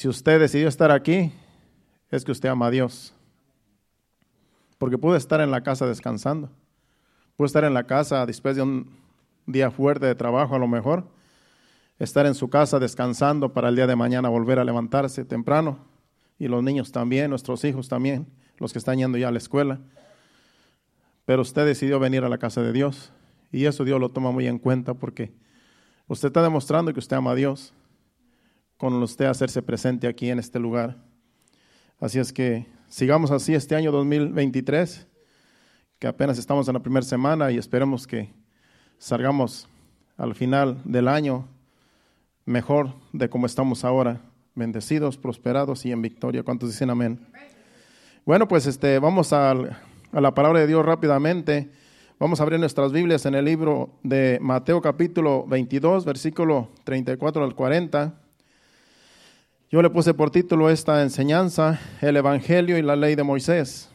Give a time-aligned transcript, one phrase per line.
[0.00, 1.30] Si usted decidió estar aquí,
[2.10, 3.12] es que usted ama a Dios.
[4.78, 6.48] Porque puede estar en la casa descansando.
[7.36, 8.96] Puede estar en la casa después de un
[9.44, 11.04] día fuerte de trabajo a lo mejor.
[11.98, 15.80] Estar en su casa descansando para el día de mañana volver a levantarse temprano.
[16.38, 18.26] Y los niños también, nuestros hijos también,
[18.56, 19.80] los que están yendo ya a la escuela.
[21.26, 23.12] Pero usted decidió venir a la casa de Dios.
[23.52, 25.30] Y eso Dios lo toma muy en cuenta porque
[26.06, 27.74] usted está demostrando que usted ama a Dios
[28.80, 30.96] con usted hacerse presente aquí en este lugar.
[32.00, 35.06] Así es que sigamos así este año 2023,
[35.98, 38.32] que apenas estamos en la primera semana y esperemos que
[38.96, 39.68] salgamos
[40.16, 41.46] al final del año
[42.46, 44.22] mejor de como estamos ahora,
[44.54, 46.42] bendecidos, prosperados y en victoria.
[46.42, 47.20] ¿Cuántos dicen amén?
[48.24, 51.70] Bueno, pues este, vamos a, a la palabra de Dios rápidamente.
[52.18, 57.54] Vamos a abrir nuestras Biblias en el libro de Mateo capítulo 22, versículo 34 al
[57.54, 58.20] 40.
[59.72, 63.88] Yo le puse por título esta enseñanza, el Evangelio y la ley de Moisés.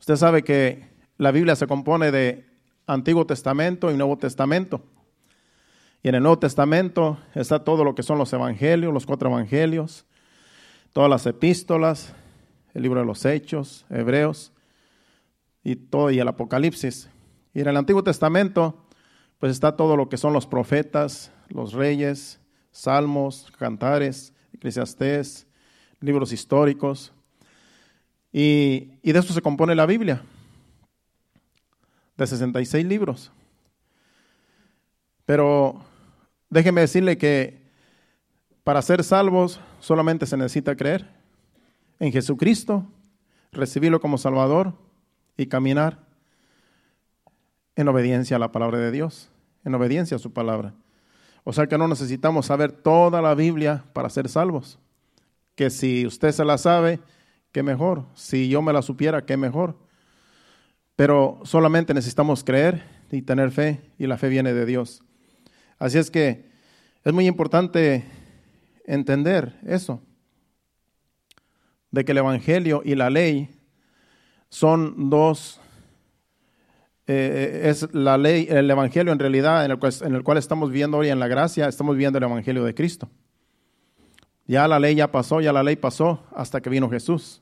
[0.00, 2.44] Usted sabe que la Biblia se compone de
[2.88, 4.82] Antiguo Testamento y Nuevo Testamento.
[6.02, 10.04] Y en el Nuevo Testamento está todo lo que son los evangelios, los cuatro evangelios,
[10.92, 12.12] todas las epístolas,
[12.74, 14.52] el libro de los Hechos, Hebreos
[15.62, 17.08] y todo y el Apocalipsis.
[17.54, 18.84] Y en el Antiguo Testamento
[19.38, 22.37] pues está todo lo que son los profetas, los reyes,
[22.70, 25.46] salmos, cantares, eclesiastés,
[26.00, 27.12] libros históricos.
[28.32, 30.22] Y, de esto se compone la Biblia,
[32.16, 33.32] de 66 libros.
[35.24, 35.80] Pero
[36.50, 37.60] déjeme decirle que
[38.64, 41.08] para ser salvos solamente se necesita creer
[41.98, 42.86] en Jesucristo,
[43.50, 44.74] recibirlo como Salvador
[45.36, 45.98] y caminar
[47.76, 49.30] en obediencia a la palabra de Dios,
[49.64, 50.74] en obediencia a su palabra.
[51.44, 54.78] O sea que no necesitamos saber toda la Biblia para ser salvos.
[55.54, 57.00] Que si usted se la sabe,
[57.52, 58.06] qué mejor.
[58.14, 59.78] Si yo me la supiera, qué mejor.
[60.96, 65.02] Pero solamente necesitamos creer y tener fe, y la fe viene de Dios.
[65.78, 66.50] Así es que
[67.04, 68.04] es muy importante
[68.84, 70.02] entender eso,
[71.90, 73.48] de que el Evangelio y la ley
[74.50, 75.60] son dos
[77.10, 80.70] eh, es la ley, el Evangelio en realidad en el, cual, en el cual estamos
[80.70, 83.08] viendo hoy en la gracia, estamos viendo el Evangelio de Cristo.
[84.46, 87.40] Ya la ley ya pasó, ya la ley pasó hasta que vino Jesús.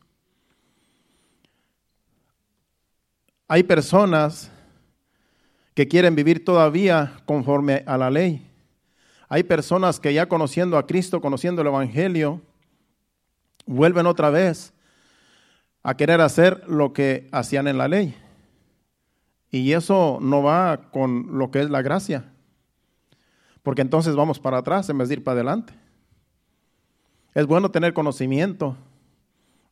[3.49, 4.53] Hay personas
[5.75, 8.49] que quieren vivir todavía conforme a la ley.
[9.29, 12.41] Hay personas que ya conociendo a Cristo, conociendo el Evangelio,
[13.67, 14.73] vuelven otra vez
[15.83, 18.17] a querer hacer lo que hacían en la ley.
[19.51, 22.33] Y eso no va con lo que es la gracia.
[23.63, 25.73] Porque entonces vamos para atrás en vez de ir para adelante.
[27.35, 28.77] Es bueno tener conocimiento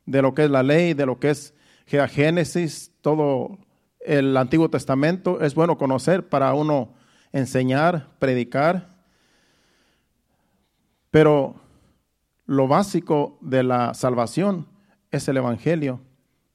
[0.07, 1.55] de lo que es la ley, de lo que es
[1.87, 3.59] Génesis, todo
[4.01, 5.41] el Antiguo Testamento.
[5.41, 6.95] Es bueno conocer para uno
[7.33, 8.89] enseñar, predicar.
[11.11, 11.55] Pero
[12.47, 14.67] lo básico de la salvación
[15.11, 16.01] es el Evangelio,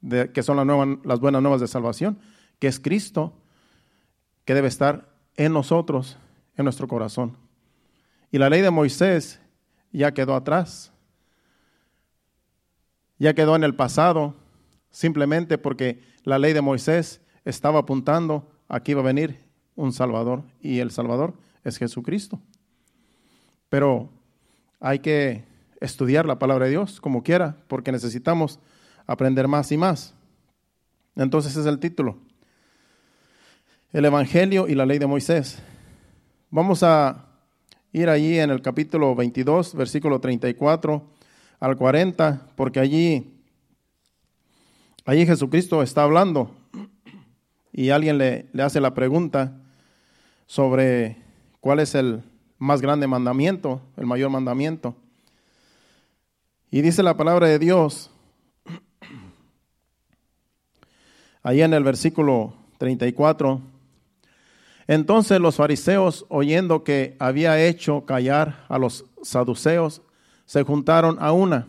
[0.01, 2.19] de, que son las, las buenas nuevas de salvación
[2.59, 3.33] que es Cristo,
[4.45, 6.17] que debe estar en nosotros,
[6.55, 7.37] en nuestro corazón.
[8.31, 9.39] Y la ley de Moisés
[9.91, 10.91] ya quedó atrás,
[13.17, 14.35] ya quedó en el pasado,
[14.91, 19.45] simplemente porque la ley de Moisés estaba apuntando a que iba a venir
[19.75, 21.33] un Salvador, y el Salvador
[21.63, 22.39] es Jesucristo.
[23.69, 24.09] Pero
[24.79, 25.45] hay que
[25.79, 28.59] estudiar la palabra de Dios como quiera, porque necesitamos
[29.07, 30.15] aprender más y más.
[31.15, 32.19] Entonces es el título,
[33.91, 35.59] el Evangelio y la ley de Moisés.
[36.51, 37.25] Vamos a
[37.91, 41.03] ir allí en el capítulo 22, versículo 34
[41.59, 43.33] al 40, porque allí,
[45.05, 46.51] allí Jesucristo está hablando
[47.73, 49.59] y alguien le, le hace la pregunta
[50.45, 51.17] sobre
[51.59, 52.21] cuál es el
[52.59, 54.95] más grande mandamiento, el mayor mandamiento.
[56.69, 58.12] Y dice la palabra de Dios,
[61.41, 63.62] allí en el versículo 34,
[64.89, 70.01] entonces los fariseos, oyendo que había hecho callar a los saduceos,
[70.47, 71.68] se juntaron a una.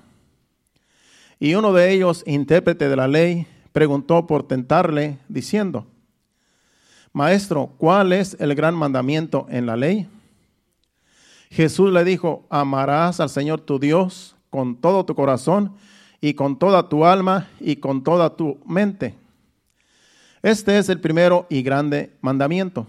[1.38, 5.84] Y uno de ellos, intérprete de la ley, preguntó por tentarle, diciendo,
[7.12, 10.08] Maestro, ¿cuál es el gran mandamiento en la ley?
[11.50, 15.74] Jesús le dijo, amarás al Señor tu Dios con todo tu corazón
[16.22, 19.14] y con toda tu alma y con toda tu mente.
[20.42, 22.86] Este es el primero y grande mandamiento.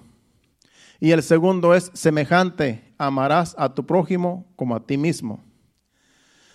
[1.02, 5.44] Y el segundo es semejante, amarás a tu prójimo como a ti mismo.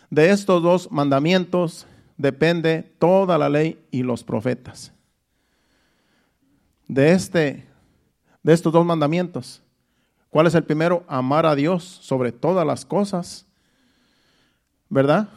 [0.08, 4.92] De estos dos mandamientos depende toda la ley y los profetas.
[6.88, 7.66] De este
[8.44, 9.60] de estos dos mandamientos.
[10.30, 11.02] ¿Cuál es el primero?
[11.08, 13.44] Amar a Dios sobre todas las cosas.
[14.88, 15.28] ¿Verdad?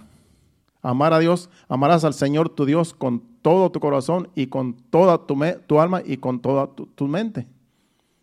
[0.83, 5.25] Amar a Dios, amarás al Señor tu Dios con todo tu corazón y con toda
[5.25, 5.35] tu,
[5.65, 7.47] tu alma y con toda tu, mente.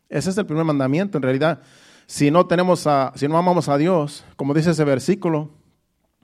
[0.09, 1.19] Ese es el primer mandamiento.
[1.19, 1.63] En realidad,
[2.07, 5.51] si no tenemos a, si no amamos a Dios, como dice ese versículo,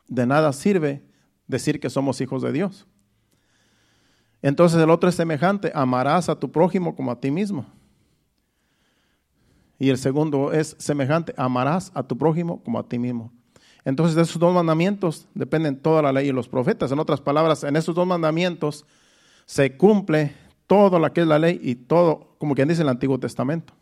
[0.08, 1.02] de nada sirve
[1.46, 2.86] decir que somos hijos de Dios.
[4.42, 7.66] Entonces el otro es semejante, amarás a tu prójimo como a ti mismo.
[9.78, 13.32] Y el segundo es semejante, amarás a tu prójimo como a ti mismo.
[13.84, 16.92] Entonces de esos dos mandamientos dependen toda la ley y los profetas.
[16.92, 18.84] En otras palabras, en esos dos mandamientos
[19.44, 20.34] se cumple
[20.72, 23.74] todo lo que es la ley y todo, como quien dice el Antiguo Testamento.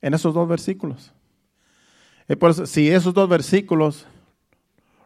[0.00, 1.12] En esos dos versículos.
[2.40, 4.06] por si esos dos versículos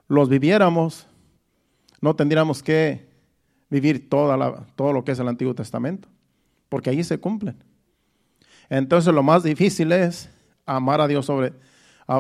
[0.07, 1.09] los viviéramos,
[2.01, 3.11] no tendríamos que
[3.69, 6.09] vivir toda todo lo que es el Antiguo Testamento,
[6.69, 7.57] porque allí se cumplen.
[8.69, 10.31] Entonces lo más difícil es
[10.67, 11.53] amar a Dios sobre,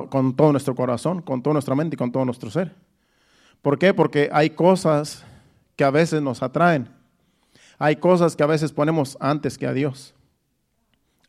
[0.08, 2.75] con todo nuestro corazón, con toda nuestra mente y con todo nuestro ser.
[3.62, 3.94] ¿Por qué?
[3.94, 5.25] Porque hay cosas
[5.76, 6.99] que a veces nos atraen.
[7.81, 10.15] Hay cosas que a veces ponemos antes que a Dios.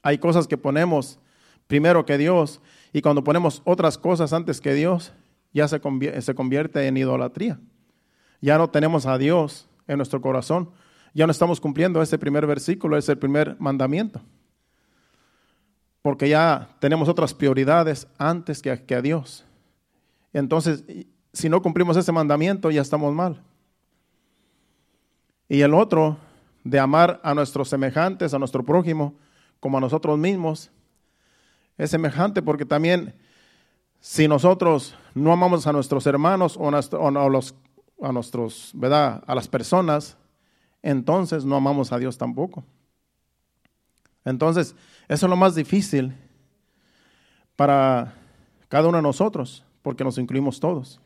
[0.03, 1.17] Hay cosas que ponemos
[1.65, 2.61] primero que Dios
[2.93, 5.13] y cuando ponemos otras cosas antes que Dios,
[5.51, 7.59] ya se convierte, se convierte en idolatría.
[8.39, 10.69] Ya no tenemos a Dios en nuestro corazón.
[11.15, 14.21] Ya no estamos cumpliendo ese primer versículo, ese primer mandamiento
[16.01, 19.45] porque ya tenemos otras prioridades antes que a, Dios.
[20.33, 20.83] Entonces,
[21.31, 23.41] si no cumplimos ese mandamiento, ya estamos mal.
[25.47, 26.17] Y el otro,
[26.63, 29.15] de amar a nuestros semejantes, a nuestro prójimo,
[29.59, 30.71] como a nosotros mismos,
[31.77, 33.15] es semejante porque también
[33.99, 37.55] si nosotros no amamos a nuestros hermanos o, a, los,
[38.01, 39.23] a nuestros, ¿verdad?
[39.27, 40.17] A las personas,
[40.81, 42.63] entonces no amamos a Dios tampoco.
[44.25, 44.75] Entonces,
[45.07, 46.15] eso es lo más difícil
[47.55, 48.15] para
[48.67, 50.99] cada uno de nosotros, porque nos incluimos todos,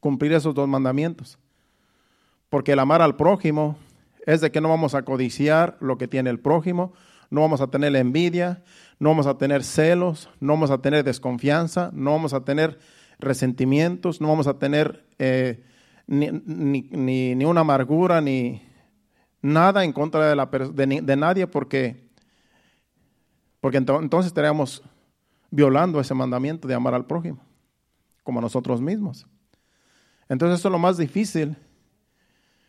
[0.00, 1.38] cumplir esos dos mandamientos.
[2.48, 3.76] Porque el amar al prójimo
[4.24, 6.92] es de que no vamos a codiciar lo que tiene el prójimo,
[7.30, 8.62] no vamos a tener envidia,
[8.98, 12.78] no vamos a tener celos, no vamos a tener desconfianza, no vamos a tener
[13.18, 15.64] resentimientos, no vamos a tener eh,
[16.06, 18.62] ni, ni, una amargura, ni
[19.40, 22.04] nada en contra de, la, de nadie, porque
[23.64, 24.82] porque entonces estaríamos
[25.50, 27.42] violando ese mandamiento de amar al prójimo,
[28.22, 29.26] como a nosotros mismos.
[30.28, 31.56] Entonces eso es lo más difícil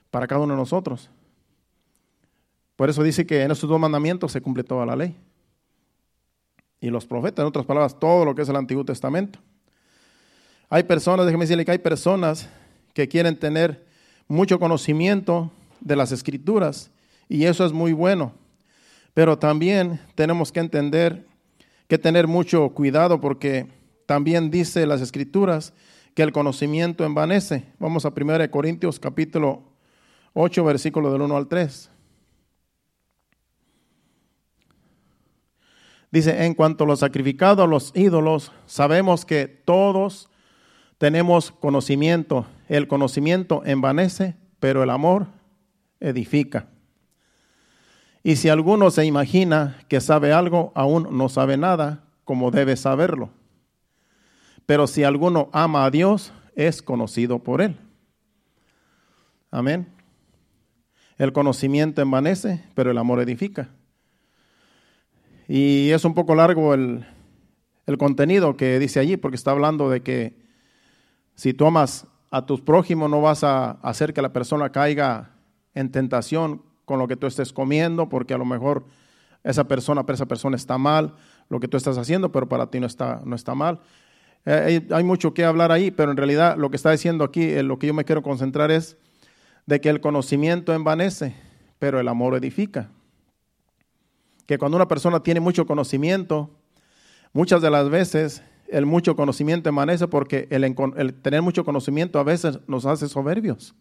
[0.09, 1.09] para cada uno de nosotros.
[2.75, 5.15] Por eso dice que en estos dos mandamientos se cumple toda la ley.
[6.81, 9.39] Y los profetas, en otras palabras, todo lo que es el Antiguo Testamento.
[10.69, 12.49] Hay personas, déjeme decirle que hay personas
[12.93, 13.85] que quieren tener
[14.27, 16.91] mucho conocimiento de las escrituras
[17.29, 18.33] y eso es muy bueno.
[19.13, 21.25] Pero también tenemos que entender
[21.87, 23.67] que tener mucho cuidado porque
[24.05, 25.73] también dice las escrituras
[26.13, 27.65] que el conocimiento envanece.
[27.79, 29.63] Vamos a 1 Corintios capítulo
[30.33, 31.91] 8, versículo del 1 al 3.
[36.11, 40.29] Dice, en cuanto a lo sacrificado a los ídolos, sabemos que todos
[40.97, 42.45] tenemos conocimiento.
[42.69, 45.27] El conocimiento envanece, pero el amor
[45.99, 46.67] edifica.
[48.23, 53.29] Y si alguno se imagina que sabe algo, aún no sabe nada, como debe saberlo.
[54.65, 57.77] Pero si alguno ama a Dios, es conocido por él.
[59.51, 59.87] Amén.
[61.17, 63.69] El conocimiento envanece, pero el amor edifica.
[65.47, 67.05] Y es un poco largo el,
[67.85, 70.35] el contenido que dice allí, porque está hablando de que
[71.35, 75.31] si tú amas a tus prójimos, no vas a hacer que la persona caiga
[75.73, 78.85] en tentación con lo que tú estés comiendo, porque a lo mejor
[79.43, 81.13] esa persona, para esa persona está mal
[81.49, 83.79] lo que tú estás haciendo, pero para ti no está, no está mal.
[84.45, 87.63] Eh, hay, mucho que hablar ahí, pero en realidad lo que está diciendo aquí, eh,
[87.63, 88.97] lo que yo me quiero concentrar es
[89.65, 91.35] de que el conocimiento envanece,
[91.79, 92.89] pero el amor edifica.
[94.45, 96.49] Que cuando una persona tiene mucho conocimiento,
[97.33, 102.23] muchas de las veces el mucho conocimiento envanece porque el, el tener mucho conocimiento a
[102.23, 103.75] veces nos hace soberbios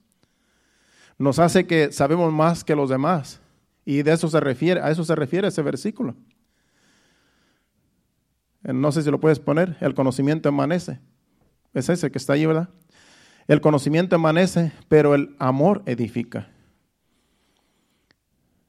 [1.18, 3.40] nos hace que sabemos más que los demás.
[3.84, 6.14] Y de eso se refiere, a eso se refiere ese versículo.
[8.64, 11.00] Eh, no sé si lo puedes poner, el conocimiento emanece.
[11.74, 12.70] Es ese que está ahí, ¿verdad?
[13.46, 16.48] El conocimiento emanece, pero el amor edifica.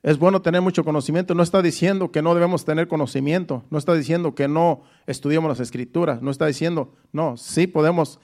[0.05, 1.33] Es bueno tener mucho conocimiento.
[1.33, 3.65] No está diciendo que no debemos tener conocimiento.
[3.71, 6.21] No está diciendo que no estudiemos las escrituras.
[6.21, 8.19] No está diciendo, no, sí podemos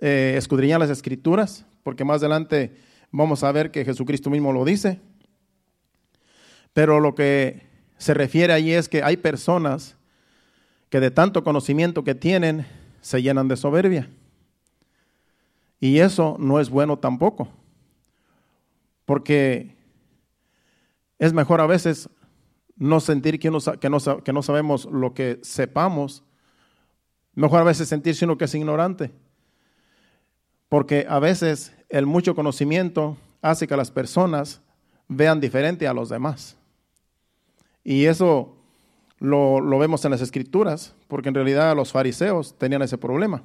[0.00, 2.76] eh, escudriñar las escrituras, porque más adelante
[3.10, 5.00] vamos a ver que Jesucristo mismo lo dice.
[6.72, 7.66] Pero lo que
[7.98, 9.96] se refiere allí es que hay personas
[10.90, 12.68] que de tanto conocimiento que tienen
[13.00, 14.08] se llenan de soberbia.
[15.80, 17.48] Y eso no es bueno tampoco,
[19.04, 19.75] porque
[21.18, 22.08] es mejor a veces
[22.76, 26.22] no sentir que, que, no, que no sabemos lo que sepamos,
[27.34, 29.12] mejor a veces sentirse uno que es ignorante,
[30.68, 34.60] porque a veces el mucho conocimiento hace que las personas
[35.08, 36.56] vean diferente a los demás.
[37.84, 38.56] Y eso
[39.18, 43.42] lo, lo, vemos en las escrituras, porque en realidad los fariseos tenían ese problema.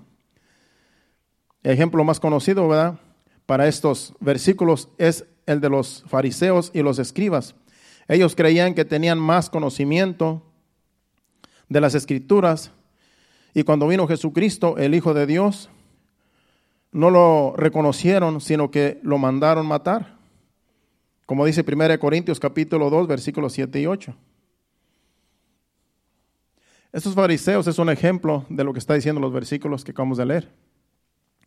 [1.63, 2.99] El ejemplo más conocido, ¿verdad?
[3.45, 7.55] Para estos versículos es el de los fariseos y los escribas.
[8.07, 10.43] Ellos creían que tenían más conocimiento
[11.69, 12.71] de las escrituras
[13.53, 15.69] y cuando vino Jesucristo, el Hijo de Dios,
[16.91, 20.17] no lo reconocieron, sino que lo mandaron matar.
[21.25, 24.15] Como dice 1 Corintios capítulo 2, versículos 7 y 8.
[26.93, 30.25] Estos fariseos es un ejemplo de lo que está diciendo los versículos que acabamos de
[30.25, 30.51] leer,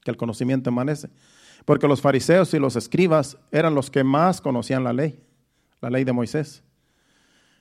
[0.03, 1.11] que el conocimiento amanece.
[1.65, 5.19] Porque los fariseos y los escribas eran los que más conocían la ley,
[5.81, 6.63] la ley de Moisés.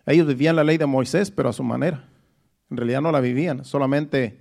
[0.05, 2.09] Ellos vivían la ley de Moisés, pero a su manera.
[2.69, 4.39] En realidad no la vivían, solamente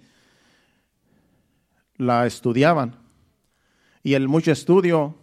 [1.96, 2.96] la estudiaban.
[4.02, 5.14] Y el mucho estudio,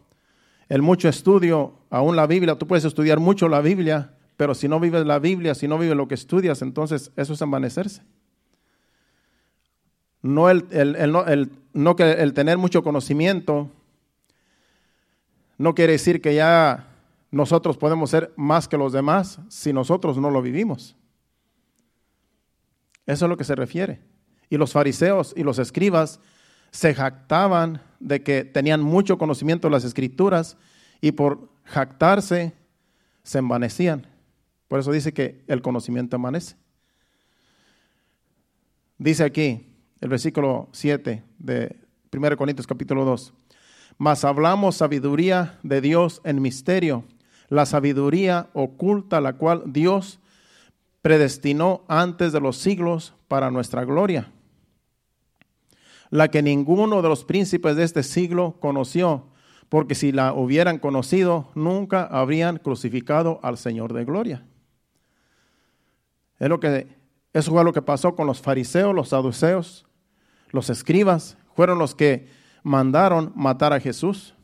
[0.69, 4.79] el mucho estudio, aún la Biblia, tú puedes estudiar mucho la Biblia, pero si no
[4.79, 8.03] vives la Biblia, si no vives lo que estudias, entonces eso es envanecerse.
[10.21, 13.71] No el, no que el tener mucho conocimiento
[15.59, 16.87] no quiere decir que ya
[17.31, 20.95] nosotros podemos ser más que los demás si nosotros no lo vivimos.
[23.05, 23.99] Eso es lo que se refiere.
[24.49, 26.21] Y los fariseos y los escribas
[26.71, 30.55] se jactaban de que tenían mucho conocimiento de las escrituras
[31.01, 32.53] y por jactarse
[33.23, 34.07] se envanecían.
[34.69, 36.55] Por eso dice que el conocimiento amanece.
[38.97, 41.75] Dice aquí el versículo 7 de
[42.13, 43.33] 1 Corintios capítulo 2
[43.99, 47.03] mas hablamos sabiduría de Dios en misterio,
[47.49, 50.19] la sabiduría oculta la cual Dios
[51.01, 54.31] predestinó antes de los siglos para nuestra gloria,
[56.09, 59.27] la que ninguno de los príncipes de este siglo conoció,
[59.67, 64.45] porque si la hubieran conocido, nunca habrían crucificado al Señor de gloria.
[66.39, 66.87] Es lo que,
[67.33, 69.85] eso fue lo que pasó con los fariseos, los saduceos,
[70.51, 72.38] los escribas, fueron los que
[72.69, 74.35] mandaron matar a Jesús.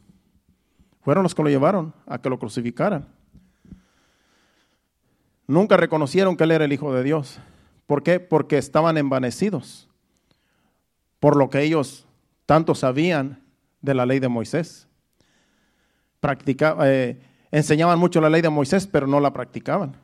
[1.01, 3.07] Fueron los que lo llevaron a que lo crucificaran.
[5.45, 7.39] Nunca reconocieron que Él era el Hijo de Dios.
[7.85, 8.19] ¿Por qué?
[8.19, 9.87] Porque estaban envanecidos
[11.19, 12.07] por lo que ellos
[12.47, 13.43] tanto sabían
[13.81, 14.87] de la ley de Moisés.
[16.83, 19.95] Eh, enseñaban mucho la ley de Moisés, pero no la practicaban.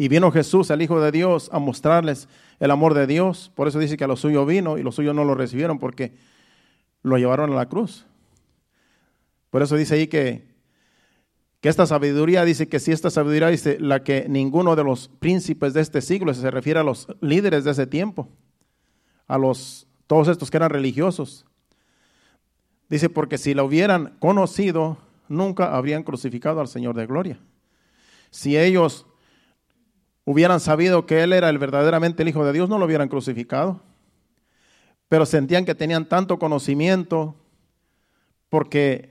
[0.00, 2.26] Y vino Jesús, el Hijo de Dios, a mostrarles
[2.58, 3.52] el amor de Dios.
[3.54, 6.14] Por eso dice que a los suyos vino y los suyos no lo recibieron porque
[7.02, 8.06] lo llevaron a la cruz.
[9.50, 10.48] Por eso dice ahí que,
[11.60, 15.74] que esta sabiduría, dice que si esta sabiduría dice la que ninguno de los príncipes
[15.74, 18.26] de este siglo, se refiere a los líderes de ese tiempo,
[19.26, 21.44] a los todos estos que eran religiosos.
[22.88, 24.96] Dice, porque si la hubieran conocido,
[25.28, 27.38] nunca habrían crucificado al Señor de gloria.
[28.30, 29.04] Si ellos
[30.30, 33.82] hubieran sabido que Él era el verdaderamente el Hijo de Dios, no lo hubieran crucificado.
[35.08, 37.34] Pero sentían que tenían tanto conocimiento
[38.48, 39.10] porque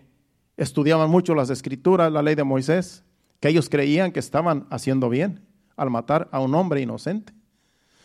[0.55, 3.03] estudiaban mucho las escrituras, la ley de Moisés,
[3.41, 5.45] que ellos creían que estaban haciendo bien
[5.75, 7.33] al matar a un hombre inocente,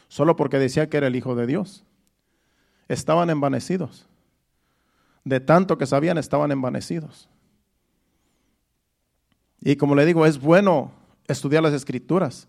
[0.08, 1.84] solo porque decía que era el Hijo de Dios.
[2.88, 4.08] Estaban envanecidos.
[5.22, 7.28] De tanto que sabían, estaban envanecidos.
[9.60, 10.92] Y como le digo, es bueno
[11.26, 12.48] estudiar las escrituras,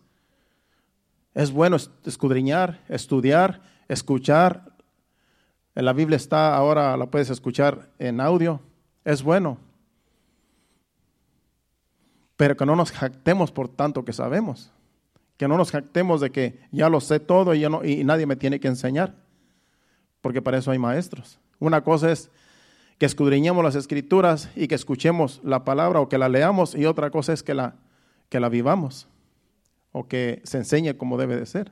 [1.35, 1.75] es bueno
[2.05, 4.71] escudriñar, estudiar, escuchar.
[5.75, 8.61] La Biblia está ahora, la puedes escuchar en audio.
[9.03, 9.57] Es bueno.
[12.37, 14.71] Pero que no nos jactemos por tanto que sabemos.
[15.35, 18.37] Que no nos jactemos de que ya lo sé todo y, no, y nadie me
[18.37, 19.13] tiene que enseñar.
[20.21, 21.37] Porque para eso hay maestros.
[21.59, 22.31] Una cosa es
[22.97, 27.11] que escudriñemos las escrituras y que escuchemos la palabra o que la leamos y otra
[27.11, 27.75] cosa es que la,
[28.29, 29.09] que la vivamos
[29.97, 31.71] o que se enseñe como debe de ser.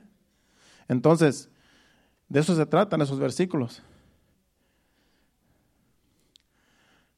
[0.88, 1.50] Entonces,
[2.30, 3.84] de eso se tratan esos versículos.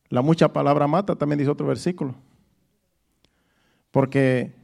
[0.09, 2.15] La mucha palabra mata, también dice otro versículo.
[3.91, 4.55] Porque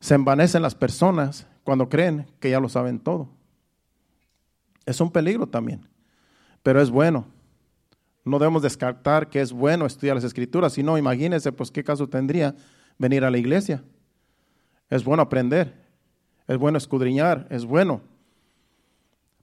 [0.00, 3.28] se envanecen las personas cuando creen que ya lo saben todo.
[4.86, 5.86] Es un peligro también.
[6.62, 7.26] pero es bueno.
[8.24, 12.08] No debemos descartar que es bueno estudiar las escrituras, si no, imagínense, pues qué caso
[12.08, 12.54] tendría
[12.96, 13.82] venir a la iglesia.
[14.92, 15.72] Es bueno aprender,
[16.46, 18.02] es bueno escudriñar, es bueno,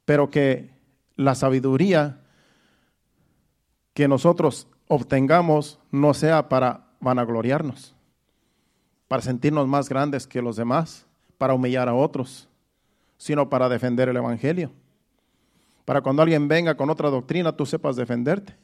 [0.05, 0.69] pero que
[1.15, 2.19] la sabiduría
[3.95, 7.95] que nosotros obtengamos no sea para vanagloriarnos,
[9.07, 11.07] para sentirnos más grandes que los demás,
[11.39, 12.47] para humillar a otros,
[13.17, 14.71] sino para defender el Evangelio.
[15.83, 18.55] Para cuando alguien venga con otra doctrina, tú sepas defenderte.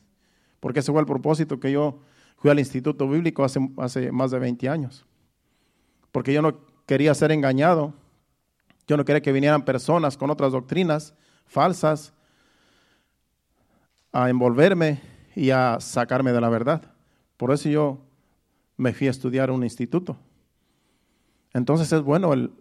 [0.59, 1.97] Porque ese fue el propósito que yo
[2.37, 5.03] fui al Instituto Bíblico hace, hace más de 20 años.
[6.11, 7.93] Porque yo no quería ser engañado.
[8.87, 11.13] Yo no quería que vinieran personas con otras doctrinas
[11.45, 12.13] falsas
[14.11, 15.01] a envolverme
[15.35, 16.81] y a sacarme de la verdad.
[17.37, 17.99] Por eso yo
[18.77, 20.17] me fui a estudiar un instituto.
[21.53, 22.51] Entonces es bueno el,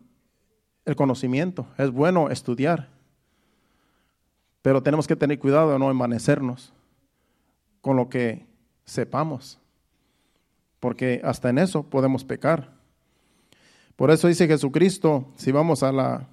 [0.97, 2.91] conocimiento, es bueno estudiar,
[4.63, 6.73] pero tenemos que tener cuidado de no envanecernos
[7.81, 8.47] con lo que
[8.85, 9.59] sepamos,
[10.79, 12.74] porque hasta en eso podemos pecar.
[13.97, 16.29] Por eso dice Jesucristo, si vamos a, la,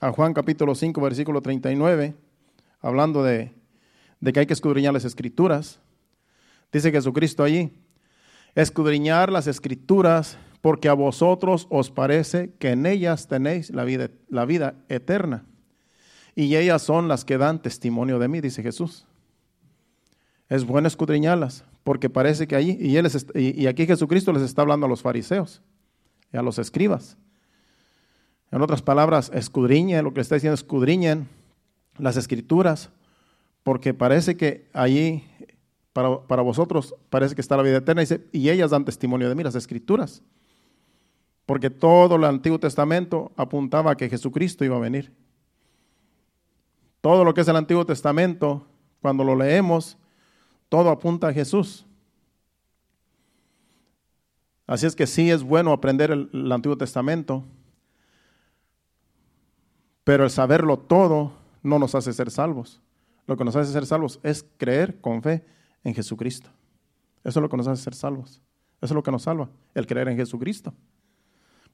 [0.00, 2.14] a Juan capítulo 5, versículo 39,
[2.80, 3.52] hablando de,
[4.20, 5.80] de que hay que escudriñar las escrituras,
[6.72, 7.72] dice Jesucristo allí,
[8.54, 14.44] escudriñar las escrituras porque a vosotros os parece que en ellas tenéis la vida, la
[14.44, 15.44] vida eterna.
[16.34, 19.06] Y ellas son las que dan testimonio de mí, dice Jesús
[20.52, 24.84] es bueno escudriñarlas, porque parece que allí, y, él y, aquí Jesucristo les está hablando
[24.84, 25.62] a los fariseos
[26.38, 27.16] a los escribas.
[28.50, 31.28] En otras palabras, escudriñen, lo que está diciendo, escudriñen
[31.98, 32.90] las escrituras,
[33.62, 35.24] porque parece que allí,
[35.92, 39.34] para, para vosotros, parece que está la vida eterna, y, y ellas dan testimonio de
[39.34, 40.22] mí, las escrituras.
[41.46, 45.12] Porque todo el Antiguo Testamento apuntaba a que Jesucristo iba a venir.
[47.00, 48.66] Todo lo que es el Antiguo Testamento,
[49.00, 49.98] cuando lo leemos,
[50.68, 51.84] todo apunta a Jesús.
[54.66, 57.44] Así es que sí es bueno aprender el, Antiguo Testamento,
[60.04, 62.80] pero el saberlo todo no nos hace ser salvos.
[63.26, 65.44] Lo que nos hace ser salvos es creer con fe
[65.84, 66.50] en Jesucristo.
[67.24, 68.40] Eso es lo que nos hace ser salvos.
[68.80, 70.74] Eso es lo que nos salva, el creer en Jesucristo.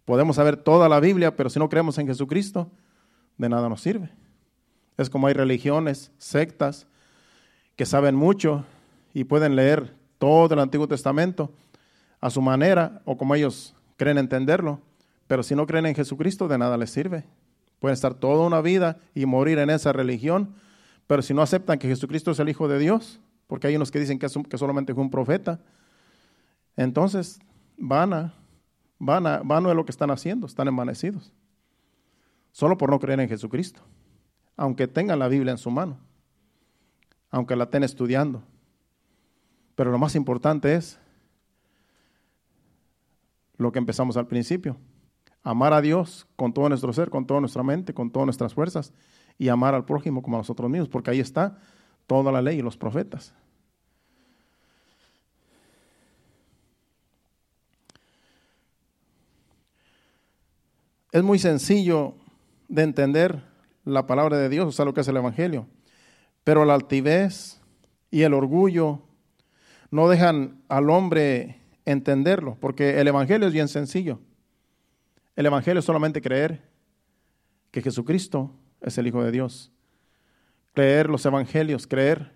[0.05, 2.70] Podemos saber toda la Biblia, pero si no creemos en Jesucristo,
[3.38, 4.11] de nada nos sirve.
[4.98, 6.87] Es como hay religiones, sectas,
[7.77, 8.64] que saben mucho,
[9.14, 11.51] y pueden leer todo el Antiguo Testamento
[12.20, 14.81] a su manera o como ellos creen entenderlo,
[15.26, 17.24] pero si no creen en Jesucristo, de nada les sirve.
[17.81, 20.54] Pueden estar toda una vida y morir en esa religión,
[21.07, 24.00] pero si no aceptan que Jesucristo es el Hijo de Dios, porque hay unos que
[24.00, 25.61] dicen que, que solamente fue un profeta,
[26.76, 27.40] entonces
[27.76, 28.35] van a,
[28.98, 31.33] van a, van a lo que están haciendo, están envanecidos,
[32.52, 33.81] solo por no creer en Jesucristo,
[34.57, 35.98] aunque tengan la Biblia en su mano,
[37.31, 38.42] aunque la estén estudiando.
[39.76, 40.98] Pero lo más importante es
[43.59, 44.77] lo que empezamos al principio.
[45.42, 48.92] Amar a Dios con todo nuestro ser, con toda nuestra mente, con todas nuestras fuerzas
[49.37, 51.59] y amar al prójimo como a nosotros mismos, porque ahí está
[52.07, 53.35] toda la ley y los profetas.
[61.11, 62.14] Es muy sencillo
[62.68, 63.42] de entender
[63.85, 65.66] la palabra de Dios, o sea, lo que es el Evangelio,
[66.44, 67.61] pero la altivez
[68.11, 69.01] y el orgullo
[69.90, 71.58] no dejan al hombre
[71.88, 74.20] entenderlo, porque el Evangelio es bien sencillo.
[75.37, 76.62] El Evangelio es solamente creer
[77.70, 79.72] que Jesucristo es el Hijo de Dios.
[80.74, 82.33] Creer los Evangelios, creer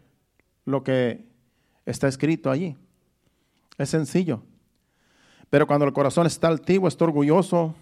[0.64, 1.26] lo que
[1.84, 2.76] está escrito allí.
[3.76, 4.42] Es sencillo.
[5.50, 7.74] Pero cuando el corazón está altivo, está orgulloso,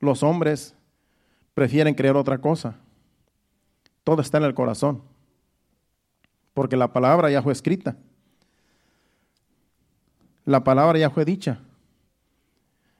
[0.00, 0.74] los hombres
[1.54, 2.76] prefieren creer otra cosa.
[4.02, 5.02] Todo está en el corazón.
[6.54, 7.96] Porque la palabra ya fue escrita
[10.48, 11.60] la palabra ya fue dicha.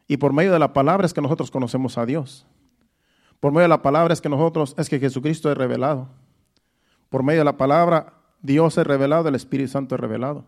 [0.07, 2.47] Y por medio de la palabra es que nosotros conocemos a Dios.
[3.41, 6.09] Por medio de la palabra es que nosotros, es que Jesucristo es revelado.
[7.09, 10.45] Por medio de la palabra, Dios es revelado, el Espíritu Santo es revelado.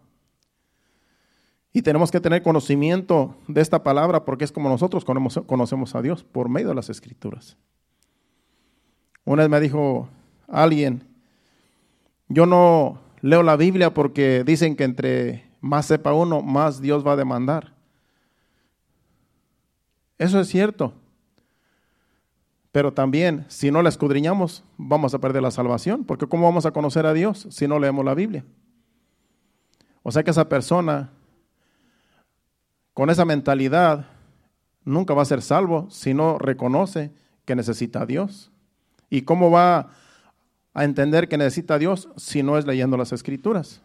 [1.73, 6.23] Y tenemos que tener conocimiento de esta palabra porque es como nosotros conocemos a Dios,
[6.23, 7.57] por medio de las escrituras.
[9.25, 10.07] Una vez me dijo
[10.49, 11.09] alguien,
[12.29, 17.13] yo no leo la Biblia porque dicen que entre más sepa uno, más Dios va
[17.13, 17.73] a demandar.
[20.19, 20.93] Eso es cierto.
[22.73, 26.71] Pero también, si no la escudriñamos, vamos a perder la salvación, porque ¿cómo vamos a
[26.71, 28.45] conocer a Dios si no leemos la Biblia?
[30.03, 31.11] O sea que esa persona,
[32.95, 34.07] con esa mentalidad,
[34.85, 37.13] nunca va a ser salvo si no reconoce
[37.45, 38.51] que necesita a Dios.
[39.09, 39.91] ¿Y cómo va
[40.73, 43.83] a entender que necesita a Dios si no es leyendo las escrituras.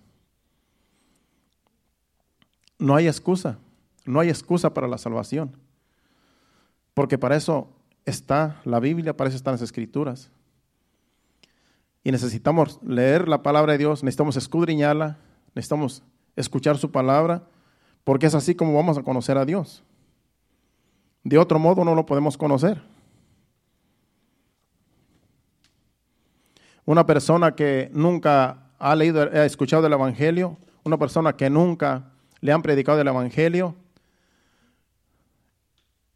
[2.78, 3.58] No hay excusa,
[4.06, 5.56] no hay excusa para la salvación.
[6.94, 7.70] Porque para eso
[8.06, 10.30] está la Biblia, para eso están las escrituras.
[12.04, 15.18] Y necesitamos leer la palabra de Dios, necesitamos escudriñarla,
[15.56, 16.04] necesitamos
[16.36, 17.44] escuchar su palabra,
[18.04, 19.84] porque es así como vamos a conocer a Dios.
[21.24, 22.82] De otro modo no lo podemos conocer.
[26.86, 32.52] Una persona que nunca ha leído, ha escuchado el Evangelio, una persona que nunca le
[32.52, 33.76] han predicado el Evangelio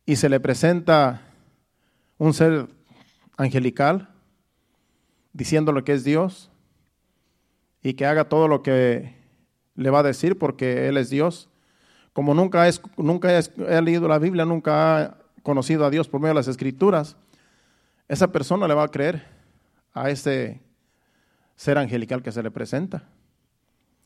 [0.06, 1.22] y se le presenta
[2.18, 2.68] un ser
[3.38, 4.10] angelical
[5.34, 6.50] diciéndole que es Dios
[7.82, 9.16] y que haga todo lo que
[9.76, 11.50] le va a decir porque Él es Dios.
[12.14, 13.30] Como nunca, es, nunca
[13.82, 17.16] leído la Biblia, nunca ha conocido a Dios por medio de las escrituras,
[18.08, 19.24] esa persona le va a creer
[19.94, 20.60] a ese
[21.56, 23.04] ser angelical que se le presenta.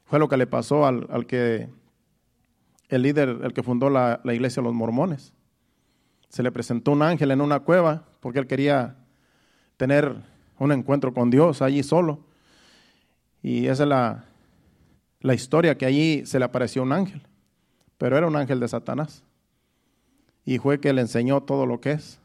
[0.06, 1.70] Fue lo que le pasó al, que,
[2.96, 5.34] el líder, el que fundó la, la iglesia de los mormones.
[6.30, 8.98] Se le presentó un ángel en una cueva porque él quería
[9.78, 10.16] tener
[10.60, 12.20] un encuentro con Dios allí solo.
[13.42, 14.26] Y esa es la,
[15.22, 17.22] la historia, que allí se le apareció un ángel,
[17.98, 19.24] pero era un ángel de Satanás.
[20.46, 22.20] Y fue que le enseñó todo lo que es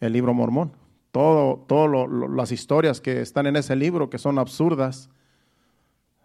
[0.00, 0.72] el libro mormón.
[1.10, 5.10] Todo, todas las historias que están en ese libro, que son absurdas,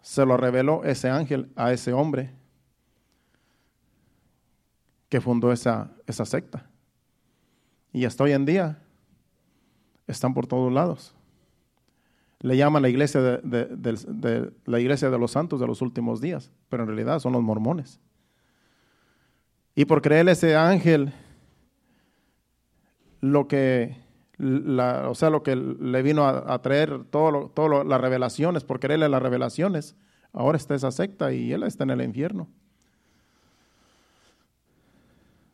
[0.00, 2.37] se lo reveló ese ángel a ese hombre
[5.08, 6.68] que fundó esa, esa secta.
[7.92, 8.78] Y hasta hoy en día
[10.06, 11.14] están por todos lados.
[12.40, 16.84] Le llaman la iglesia de, la iglesia de los santos de los últimos días, pero
[16.84, 18.00] en realidad son los mormones.
[19.74, 21.12] Y por creer ese ángel,
[23.20, 23.96] lo que,
[24.38, 29.22] o sea, lo que le vino a, traer todo, todo las revelaciones, por creerle las
[29.22, 29.96] revelaciones,
[30.32, 32.48] ahora está esa secta y él está en el infierno.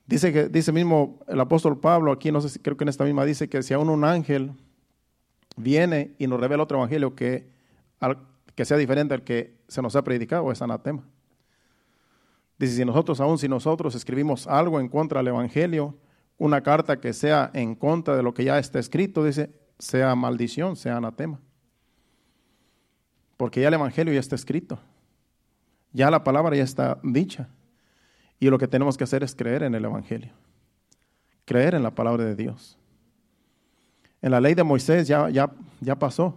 [0.07, 3.05] Dice que dice mismo el apóstol Pablo aquí, no sé si creo que en esta
[3.05, 4.53] misma dice que si aún un ángel
[5.57, 7.49] viene y nos revela otro evangelio que,
[8.55, 11.05] que sea diferente al que se nos ha predicado, es anatema.
[12.59, 15.97] Dice, si nosotros, aún si nosotros escribimos algo en contra del evangelio,
[16.39, 20.77] una carta que sea en contra de lo que ya está escrito, dice, sea maldición,
[20.77, 21.41] sea anatema.
[23.37, 24.79] Porque ya el evangelio ya está escrito.
[25.93, 27.49] Ya la palabra ya está dicha.
[28.45, 30.31] Y lo que tenemos que hacer es creer en el Evangelio,
[31.47, 32.77] creer en la palabra de Dios.
[34.21, 36.37] En la ley de Moisés ya, ya, ya pasó.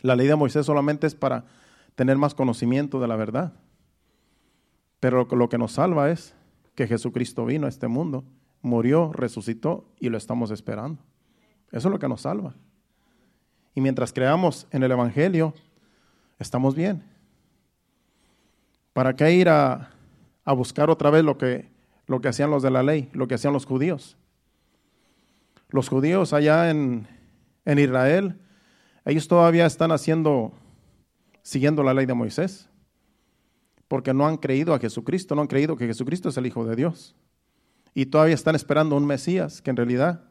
[0.00, 1.44] La ley de Moisés solamente es para
[1.94, 3.52] tener más conocimiento de la verdad.
[4.98, 6.34] Pero lo que nos salva es
[6.74, 8.24] que Jesucristo vino a este mundo,
[8.60, 11.00] murió, resucitó y lo estamos esperando.
[11.70, 12.56] Eso es lo que nos salva.
[13.72, 15.54] Y mientras creamos en el Evangelio,
[16.40, 17.04] estamos bien.
[18.92, 19.92] ¿Para qué ir a,
[20.48, 21.68] a buscar otra vez lo que,
[22.06, 24.16] lo que hacían los de la ley, lo que hacían los judíos.
[25.68, 27.06] Los judíos allá en,
[27.66, 28.40] en Israel,
[29.04, 30.54] ellos todavía están haciendo,
[31.42, 32.70] siguiendo la ley de Moisés,
[33.88, 36.76] porque no han creído a Jesucristo, no han creído que Jesucristo es el Hijo de
[36.76, 37.14] Dios.
[37.92, 40.24] Y todavía están esperando un Mesías, que en realidad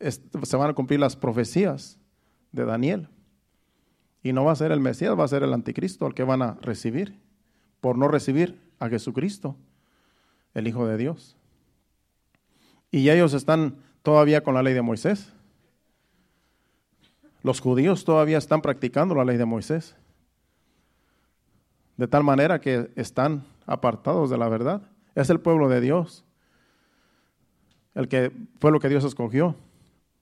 [0.00, 1.98] se van a cumplir las profecías
[2.50, 3.10] de Daniel.
[4.22, 6.40] Y no va a ser el Mesías, va a ser el anticristo el que van
[6.40, 7.20] a recibir
[7.82, 9.56] por no recibir a Jesucristo,
[10.54, 11.36] el Hijo de Dios.
[12.92, 15.32] Y ellos están todavía con la ley de Moisés.
[17.42, 19.96] Los judíos todavía están practicando la ley de Moisés.
[21.96, 24.82] De tal manera que están apartados de la verdad.
[25.16, 26.24] Es el pueblo de Dios.
[27.96, 29.56] El que fue lo que Dios escogió.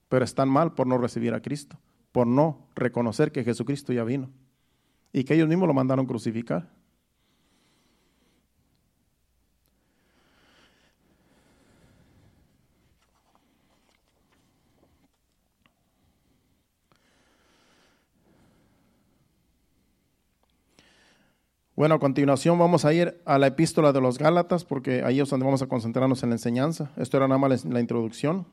[0.09, 1.77] Pero están mal por no recibir a Cristo.
[2.11, 4.31] Por no reconocer que Jesucristo ya vino.
[5.13, 6.80] Y que ellos mismos lo mandaron crucificar.
[21.81, 25.31] Bueno, a continuación vamos a ir a la epístola de los Gálatas, porque ahí es
[25.31, 26.91] donde vamos a concentrarnos en la enseñanza.
[26.99, 28.45] Esto era nada más la introducción.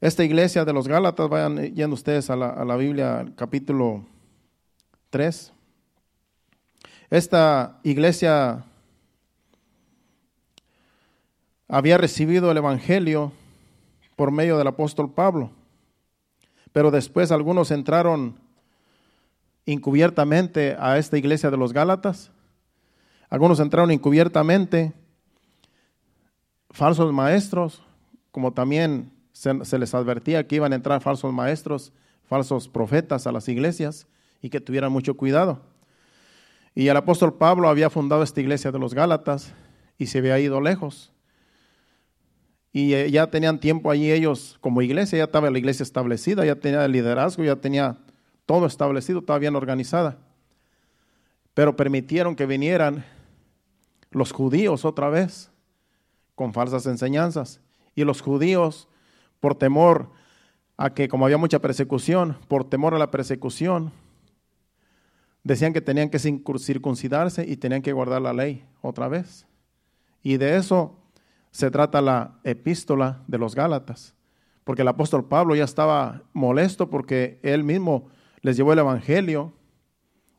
[0.00, 4.04] Esta iglesia de los Gálatas, vayan yendo ustedes a la, Biblia, capítulo
[5.10, 5.52] 3.
[7.10, 8.64] Esta iglesia
[11.68, 13.30] había recibido el Evangelio
[14.16, 15.52] por medio del apóstol Pablo,
[16.72, 18.43] pero después algunos entraron
[19.66, 22.30] encubiertamente a esta iglesia de los Gálatas.
[23.30, 24.92] Algunos entraron encubiertamente,
[26.70, 27.82] falsos maestros,
[28.30, 31.92] como también se, les advertía que iban a entrar falsos maestros,
[32.24, 34.06] falsos profetas a las iglesias
[34.40, 35.62] y que tuvieran mucho cuidado.
[36.74, 39.54] Y el apóstol Pablo había fundado esta iglesia de los Gálatas
[39.98, 41.12] y se había ido lejos.
[42.72, 46.56] Y eh, ya tenían tiempo allí ellos como iglesia, ya estaba la iglesia establecida, ya
[46.56, 47.98] tenía liderazgo, ya tenía
[48.46, 50.18] todo establecido, estaba bien organizada.
[51.54, 53.04] Pero permitieron que vinieran
[54.10, 55.50] los judíos otra vez
[56.34, 57.60] con falsas enseñanzas.
[57.94, 58.88] Y los judíos
[59.40, 60.10] por temor
[60.76, 63.92] a que, como había mucha persecución, por temor a la persecución,
[65.44, 69.46] decían que tenían que circuncidarse y tenían que guardar la ley otra vez.
[70.22, 70.96] Y de eso
[71.50, 74.14] se trata la epístola de los Gálatas,
[74.64, 78.08] porque el apóstol Pablo ya estaba molesto porque él mismo
[78.44, 79.54] les llevó el Evangelio,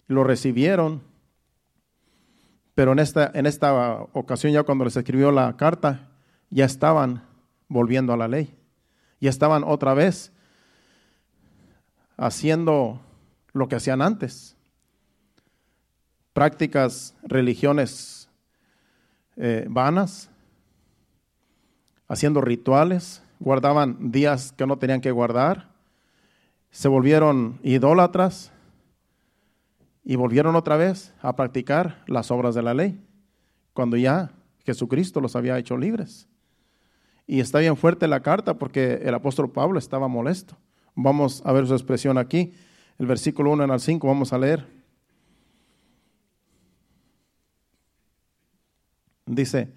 [0.05, 1.01] lo recibieron,
[2.75, 6.11] pero en esta, en esta ocasión ya cuando les escribió la carta,
[6.51, 7.23] ya estaban
[7.67, 8.53] volviendo a la ley
[9.19, 10.31] y estaban otra vez
[12.15, 13.01] haciendo
[13.53, 14.55] lo que hacían antes.
[16.31, 18.29] Prácticas, religiones
[19.35, 20.29] eh, vanas,
[22.07, 25.73] haciendo rituales, guardaban días que no tenían que guardar,
[26.75, 28.51] se volvieron idólatras
[30.03, 33.01] y volvieron otra vez a practicar las obras de la ley,
[33.71, 34.33] cuando ya
[34.65, 36.27] Jesucristo los había hecho libres.
[37.27, 40.57] Y está bien fuerte la carta porque el apóstol Pablo estaba molesto.
[40.95, 42.51] Vamos a ver su expresión aquí.
[42.99, 44.67] El versículo 1 al 5 vamos a leer.
[49.25, 49.71] Dice,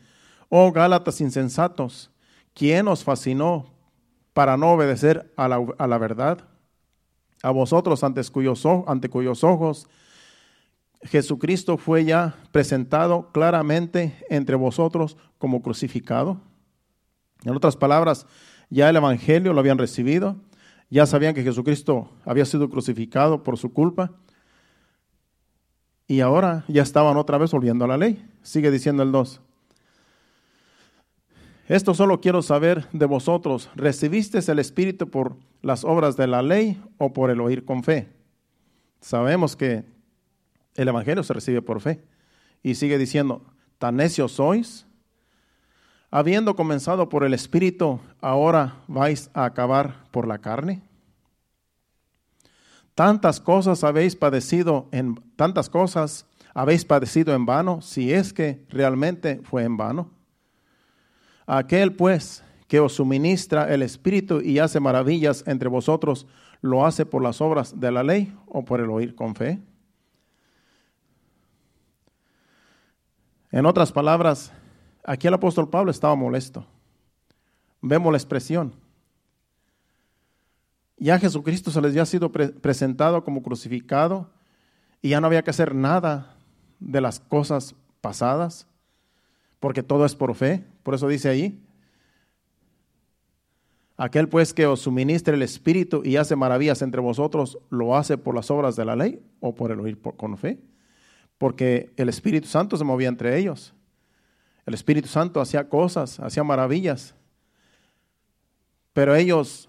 [0.48, 2.10] oh Gálatas insensatos,
[2.54, 3.72] ¿quién os fascinó
[4.32, 6.57] para no obedecer a la, a la verdad?
[7.42, 9.88] A vosotros ante cuyos, ante cuyos ojos
[11.02, 16.40] Jesucristo fue ya presentado claramente entre vosotros como crucificado.
[17.44, 18.26] En otras palabras,
[18.68, 20.36] ya el Evangelio lo habían recibido,
[20.90, 24.12] ya sabían que Jesucristo había sido crucificado por su culpa
[26.06, 28.26] y ahora ya estaban otra vez volviendo a la ley.
[28.42, 29.40] Sigue diciendo el 2.
[31.68, 33.70] Esto solo quiero saber de vosotros.
[33.76, 38.08] ¿Recibiste el Espíritu por las obras de la ley o por el oír con fe?
[39.00, 39.84] Sabemos que
[40.74, 42.02] el Evangelio se recibe por fe.
[42.62, 43.42] Y sigue diciendo,
[43.78, 44.88] ¿tan necios sois?
[46.10, 50.82] habiendo comenzado por el Espíritu, ahora vais a acabar por la carne?
[52.94, 59.40] Tantas cosas habéis padecido en tantas cosas habéis padecido en vano, si es que realmente
[59.44, 60.10] fue en vano.
[61.48, 66.28] Aquel pues que os suministra el Espíritu y hace maravillas entre vosotros,
[66.60, 69.58] ¿lo hace por las obras de la ley o por el oír con fe?
[73.50, 74.52] En otras palabras,
[75.08, 76.66] Aquí el apóstol Pablo estaba molesto.
[77.80, 78.74] Vemos la expresión.
[80.98, 84.28] Ya Jesucristo se les había sido presentado como crucificado
[85.00, 86.36] y ya no había que hacer nada
[86.78, 88.66] de las cosas pasadas,
[89.60, 90.66] porque todo es por fe.
[90.88, 91.62] Por eso dice ahí,
[93.98, 98.34] aquel pues que os suministre el Espíritu y hace maravillas entre vosotros, ¿lo hace por
[98.34, 100.58] las obras de la ley o por el oír con fe?
[101.36, 103.74] Porque el Espíritu Santo se movía entre ellos.
[104.64, 107.14] El Espíritu Santo hacía cosas, hacía maravillas.
[108.94, 109.68] Pero ellos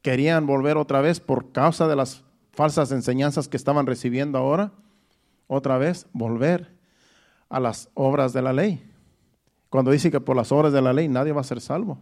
[0.00, 4.72] querían volver otra vez por causa de las falsas enseñanzas que estaban recibiendo ahora,
[5.46, 6.74] otra vez volver
[7.50, 8.93] a las obras de la ley.
[9.74, 11.98] Cuando dice que por las obras de la ley nadie va a ser salvo.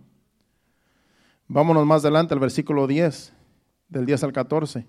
[1.48, 3.32] Vámonos más adelante al versículo 10,
[3.88, 4.87] del 10 al 14.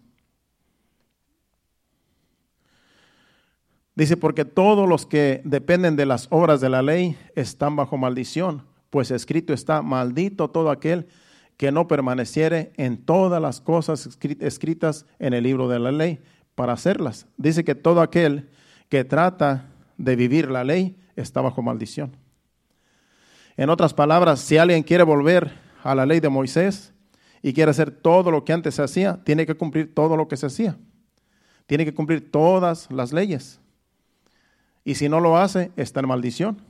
[3.96, 8.63] Dice, porque todos los que dependen de las obras de la ley están bajo maldición,
[8.89, 11.08] pues escrito está, maldito todo aquel
[11.56, 16.19] que no permaneciere en todas las cosas escritas en el libro de la ley
[16.54, 17.28] para hacerlas.
[17.38, 18.50] Dice que todo aquel
[18.89, 22.22] que trata de vivir la ley está bajo maldición.
[23.56, 26.94] En otras palabras, si alguien quiere volver a la ley de Moisés
[27.42, 30.38] y quiere hacer todo lo que antes se hacía, tiene que cumplir todo lo que
[30.38, 30.78] se hacía.
[31.66, 33.60] Tiene que cumplir todas las leyes.
[34.84, 36.62] Y si no lo hace, está en maldición.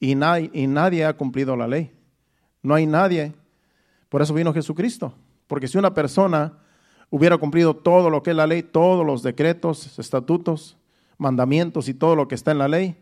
[0.00, 1.92] Y, nadie, ha cumplido la ley.
[2.62, 3.34] No hay nadie.
[4.08, 5.12] Por eso vino Jesucristo.
[5.46, 6.54] Porque si una persona
[7.10, 10.78] hubiera cumplido todo lo que es la ley, todos los decretos, estatutos,
[11.18, 12.96] mandamientos y todo lo que está en la ley,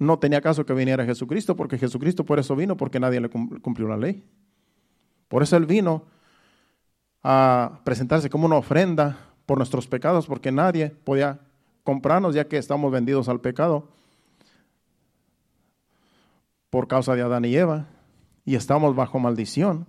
[0.00, 3.86] no tenía caso que viniera Jesucristo, porque Jesucristo por eso vino, porque nadie le cumplió
[3.86, 4.24] la ley.
[5.28, 6.06] Por eso Él vino
[7.22, 11.40] a presentarse como una ofrenda por nuestros pecados, porque nadie podía
[11.84, 13.88] comprarnos ya que estamos vendidos al pecado
[16.70, 17.86] por causa de Adán y Eva
[18.46, 19.86] y estamos bajo maldición.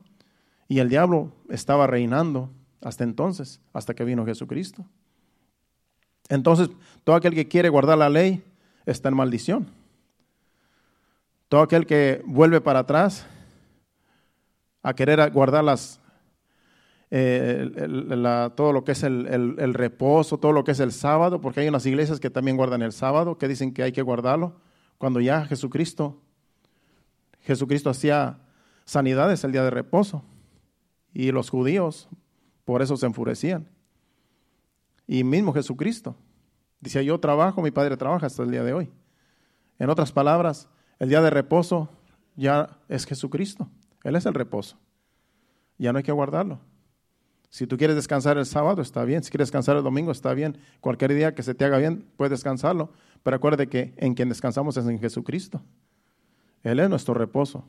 [0.68, 2.50] Y el diablo estaba reinando
[2.82, 4.86] hasta entonces, hasta que vino Jesucristo.
[6.28, 6.70] Entonces,
[7.06, 8.44] todo aquel que quiere guardar la ley
[8.86, 9.81] está en maldición.
[11.52, 13.28] Todo aquel que vuelve para atrás
[14.82, 16.00] a querer guardar las,
[17.10, 17.70] eh,
[18.56, 21.86] todo lo que es el, reposo, todo lo que es el sábado, porque hay unas
[21.86, 24.62] iglesias que también guardan el sábado, que dicen que hay que guardarlo,
[24.98, 26.22] cuando ya Jesucristo,
[27.42, 28.40] Jesucristo hacía
[28.86, 30.24] sanidades el día de reposo,
[31.14, 32.08] y los judíos
[32.64, 33.68] por eso se enfurecían.
[35.06, 36.16] Y mismo Jesucristo
[36.80, 38.90] decía, yo trabajo, mi Padre trabaja hasta el día de hoy.
[39.80, 40.70] En otras palabras,
[41.02, 41.90] el día de reposo
[42.36, 43.68] ya es Jesucristo,
[44.04, 44.78] Él es el reposo,
[45.80, 46.60] ya no hay que guardarlo.
[47.50, 49.24] Si tú quieres descansar el sábado, está bien.
[49.24, 50.60] Si quieres descansar el domingo, está bien.
[50.80, 52.94] Cualquier día que se te haga bien, puedes descansarlo.
[53.24, 55.62] Pero acuérdate que en quien descansamos es en Jesucristo.
[56.64, 57.66] Él es nuestro reposo.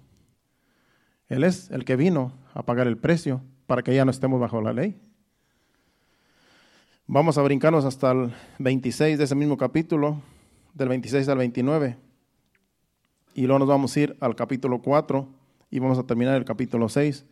[1.28, 4.60] Él es el que vino a pagar el precio para que ya no estemos bajo
[4.60, 5.00] la ley.
[7.06, 10.20] Vamos a brincarnos hasta el 26 de ese mismo capítulo,
[10.74, 12.11] del 26 al 29.
[13.34, 15.26] Y luego nos vamos a ir al capítulo 4
[15.70, 17.24] y vamos a terminar el capítulo 6.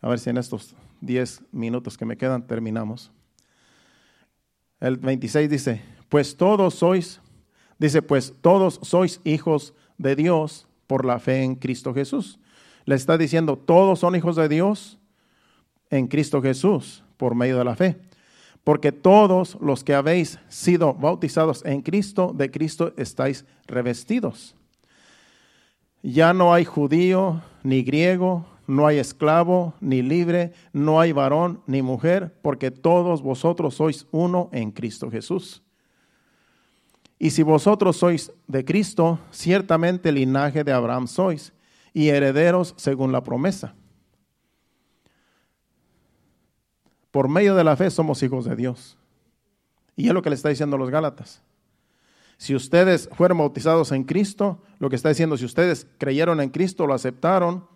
[0.00, 3.12] A ver si en estos 10 minutos que me quedan terminamos.
[4.80, 7.20] El 26 dice, pues todos sois,
[7.78, 12.40] dice, pues todos sois hijos de Dios por la fe en Cristo Jesús.
[12.84, 14.98] Le está diciendo, todos son hijos de Dios
[15.90, 17.96] en Cristo Jesús por medio de la fe.
[18.64, 24.57] Porque todos los que habéis sido bautizados en Cristo, de Cristo estáis revestidos.
[26.02, 31.82] Ya no hay judío ni griego, no hay esclavo ni libre, no hay varón ni
[31.82, 35.62] mujer, porque todos vosotros sois uno en Cristo Jesús.
[37.18, 41.52] Y si vosotros sois de Cristo, ciertamente linaje de Abraham sois,
[41.92, 43.74] y herederos según la promesa.
[47.10, 48.96] Por medio de la fe somos hijos de Dios.
[49.96, 51.42] Y es lo que le está diciendo los Gálatas.
[52.38, 56.86] Si ustedes fueron bautizados en Cristo, lo que está diciendo, si ustedes creyeron en Cristo,
[56.86, 57.66] lo aceptaron,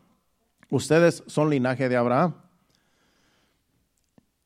[0.72, 2.33] Ustedes son linaje de Abraham.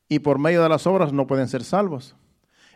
[0.09, 2.17] Y por medio de las obras no pueden ser salvos.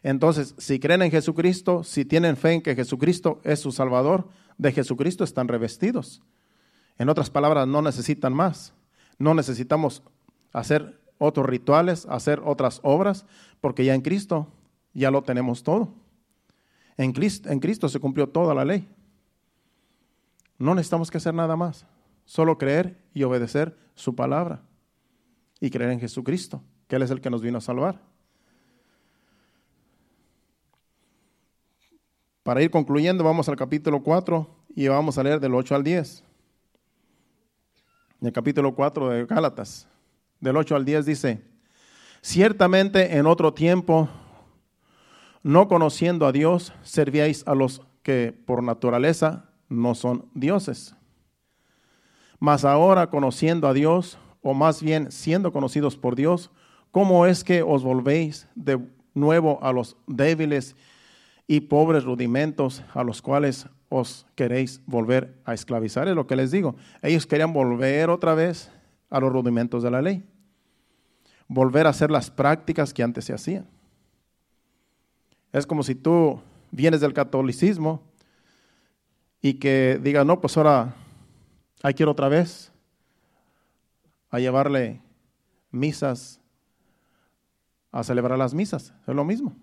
[0.03, 4.71] Entonces, si creen en Jesucristo, si tienen fe en que Jesucristo es su Salvador, de
[4.71, 6.21] Jesucristo están revestidos.
[6.97, 8.73] En otras palabras, no necesitan más.
[9.17, 10.01] No necesitamos
[10.53, 13.25] hacer otros rituales, hacer otras obras,
[13.59, 14.47] porque ya en Cristo
[14.93, 15.93] ya lo tenemos todo.
[16.97, 18.87] En Cristo, se cumplió toda la ley.
[20.57, 21.85] No necesitamos que hacer nada más.
[22.25, 24.61] Solo creer y obedecer su palabra.
[25.59, 28.01] Y creer en Jesucristo, que Él es el que nos vino a salvar.
[32.43, 36.23] Para ir concluyendo, vamos al capítulo 4 y vamos a leer del 8 al 10.
[38.19, 39.87] En el capítulo 4 de Gálatas,
[40.39, 41.41] del 8 al 10 dice,
[42.21, 44.09] ciertamente en otro tiempo,
[45.43, 50.95] no conociendo a Dios, servíais a los que por naturaleza no son dioses.
[52.39, 56.51] Mas ahora conociendo a Dios, o más bien siendo conocidos por Dios,
[56.91, 58.79] ¿cómo es que os volvéis de
[59.13, 60.75] nuevo a los débiles
[61.47, 66.07] y pobres rudimentos a los cuales os queréis volver a esclavizar?
[66.07, 66.75] Es lo que les digo.
[67.01, 68.71] Ellos querían volver otra vez
[69.09, 70.23] a los rudimentos de la ley.
[71.47, 73.67] Volver a hacer las prácticas que antes se hacían.
[75.51, 76.39] Es como si tú
[76.71, 78.01] vienes del catolicismo
[79.41, 80.95] y que digas, no, pues ahora
[81.83, 82.71] hay que ir otra vez
[84.29, 85.01] a llevarle
[85.71, 86.39] misas,
[87.91, 88.93] a celebrar las misas.
[89.05, 89.55] Es lo mismo.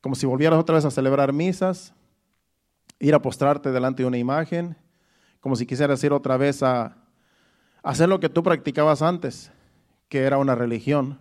[0.00, 1.94] Como si volvieras otra vez a celebrar misas,
[2.98, 4.76] ir a postrarte delante de una imagen,
[5.40, 6.96] como si quisieras ir otra vez a
[7.82, 9.52] hacer lo que tú practicabas antes,
[10.08, 11.20] que era una religión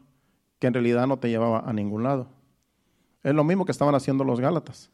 [0.59, 2.40] que en realidad no te llevaba a ningún lado.
[3.23, 4.89] Es lo mismo que estaban haciendo los Gálatas.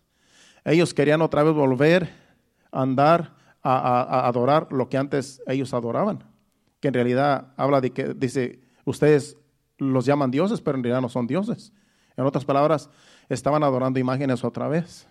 [0.65, 2.09] Ellos querían otra vez volver
[2.71, 6.23] a andar a, adorar lo que antes ellos adoraban,
[6.79, 9.37] que en realidad habla de que dice, ustedes
[9.77, 11.73] los llaman dioses, pero en realidad no son dioses.
[12.15, 12.89] En otras palabras,
[13.29, 15.07] estaban adorando imágenes otra vez.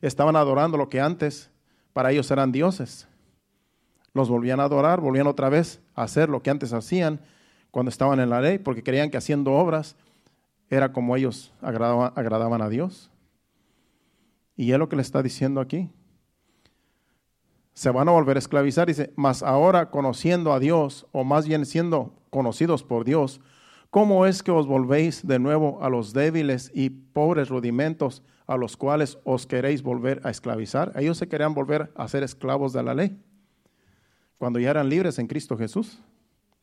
[0.00, 1.50] Estaban adorando lo que antes
[1.92, 3.06] para ellos eran dioses.
[4.12, 7.20] Los volvían a adorar, volvían otra vez a hacer lo que antes hacían
[7.70, 9.96] cuando estaban en la ley, porque creían que haciendo obras
[10.72, 13.10] era como ellos agradaban, a Dios.
[14.56, 15.90] Y es lo que le está diciendo aquí
[17.74, 18.86] se van a volver a esclavizar.
[18.86, 23.40] Dice, mas ahora conociendo a Dios, o más bien siendo conocidos por Dios,
[23.90, 28.76] ¿cómo es que os volvéis de nuevo a los débiles y pobres rudimentos a los
[28.76, 30.92] cuales os queréis volver a esclavizar?
[30.96, 33.18] Ellos se querían volver a ser esclavos de la ley,
[34.38, 36.02] cuando ya eran libres en Cristo Jesús.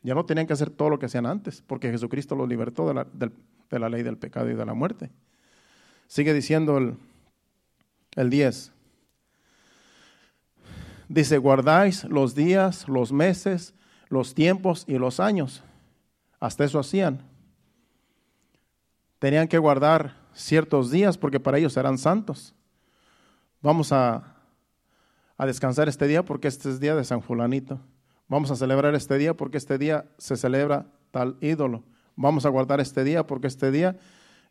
[0.02, 3.80] Ya no tenían que hacer todo lo que hacían antes, porque Jesucristo los libertó de
[3.80, 5.12] la, ley del pecado y de la muerte.
[6.08, 6.96] Sigue diciendo el,
[8.16, 8.72] el 10.
[11.10, 13.74] Dice, guardáis los días, los meses,
[14.08, 15.64] los tiempos y los años.
[16.40, 17.22] Hasta eso hacían.
[19.20, 22.56] Tenían que guardar ciertos días porque para ellos eran santos.
[23.62, 24.36] Vamos a,
[25.38, 27.82] a descansar este día porque este es día de San Fulanito.
[28.30, 31.84] Vamos a celebrar este día porque este día se celebra tal ídolo.
[32.16, 33.98] Vamos a guardar este día porque este día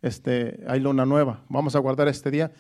[0.03, 1.45] este, hay luna nueva.
[1.49, 2.51] Vamos a guardar este día.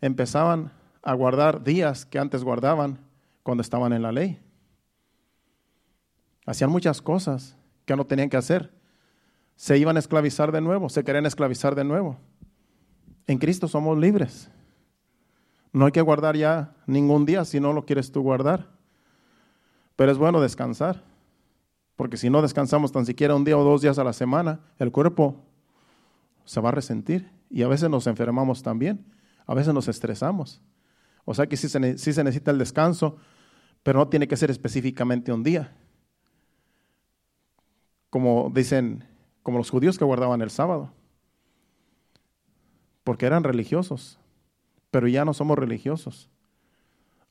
[0.00, 0.70] Empezaban
[1.02, 3.00] a guardar días que antes guardaban
[3.42, 4.38] cuando estaban en la ley.
[6.46, 8.72] Hacían muchas cosas que no tenían que hacer.
[9.56, 12.18] Se iban a esclavizar de nuevo, se querían esclavizar de nuevo.
[13.26, 14.48] En Cristo somos libres.
[15.72, 18.77] No hay que guardar ya ningún día si no lo quieres tú guardar.
[19.98, 21.02] Pero es bueno descansar.
[21.96, 24.92] Porque si no descansamos tan siquiera un día o dos días a la semana, el
[24.92, 25.42] cuerpo
[26.44, 27.32] se va a resentir.
[27.50, 29.04] Y a veces nos enfermamos también.
[29.44, 30.62] A veces nos estresamos.
[31.24, 33.16] O sea que sí se, necesita el descanso,
[33.82, 35.76] pero no tiene que ser específicamente un día.
[38.08, 39.02] Como dicen,
[39.42, 40.92] como los judíos que guardaban el sábado.
[43.02, 44.20] Porque eran religiosos,
[44.92, 46.30] pero ya no somos religiosos.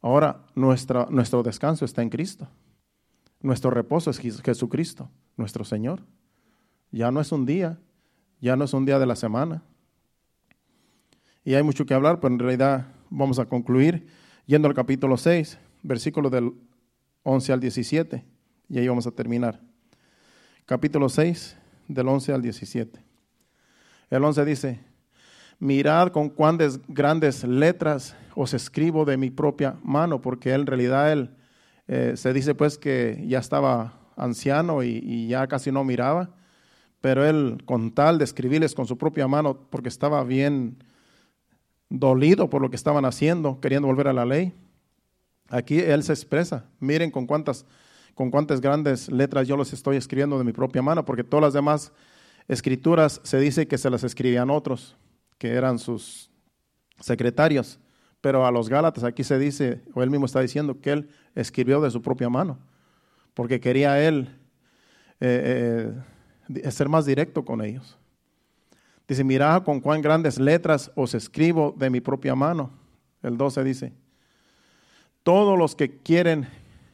[0.01, 2.47] Ahora nuestro descanso está en Cristo.
[3.41, 6.01] Nuestro reposo es Jesucristo, nuestro Señor.
[6.91, 7.79] Ya no es un día,
[8.41, 9.63] ya no es un día de la semana.
[11.43, 14.07] Y hay mucho que hablar, pero en realidad vamos a concluir
[14.45, 16.53] yendo al capítulo 6, versículos del
[17.23, 18.25] 11 al 17,
[18.69, 19.61] y ahí vamos a terminar.
[20.65, 22.99] Capítulo 6, del 11 al 17.
[24.09, 24.79] El 11 dice,
[25.59, 31.31] mirad con cuán grandes letras os escribo de mi propia mano, porque en realidad él
[31.87, 36.31] eh, se dice pues que ya estaba anciano y, ya casi no miraba,
[37.01, 40.83] pero él con tal de escribirles con su propia mano, porque estaba bien
[41.89, 44.53] dolido por lo que estaban haciendo, queriendo volver a la ley,
[45.49, 47.65] aquí él se expresa, miren con cuántas,
[48.13, 51.53] con cuántas grandes letras yo los estoy escribiendo de mi propia mano, porque todas las
[51.53, 51.93] demás
[52.47, 54.97] escrituras se dice que se las escribían otros,
[55.37, 56.29] que eran sus
[56.99, 57.79] secretarios.
[58.21, 61.79] Pero a los Gálatas aquí se dice, o él mismo está diciendo, que él escribió
[61.81, 62.57] de su propia mano,
[63.33, 64.35] porque quería él
[65.19, 65.93] eh,
[66.49, 67.97] eh, ser más directo con ellos.
[69.07, 72.71] Dice, mirad con cuán grandes letras os escribo de mi propia mano.
[73.21, 73.93] El 12 dice,
[75.23, 76.47] todos los que quieren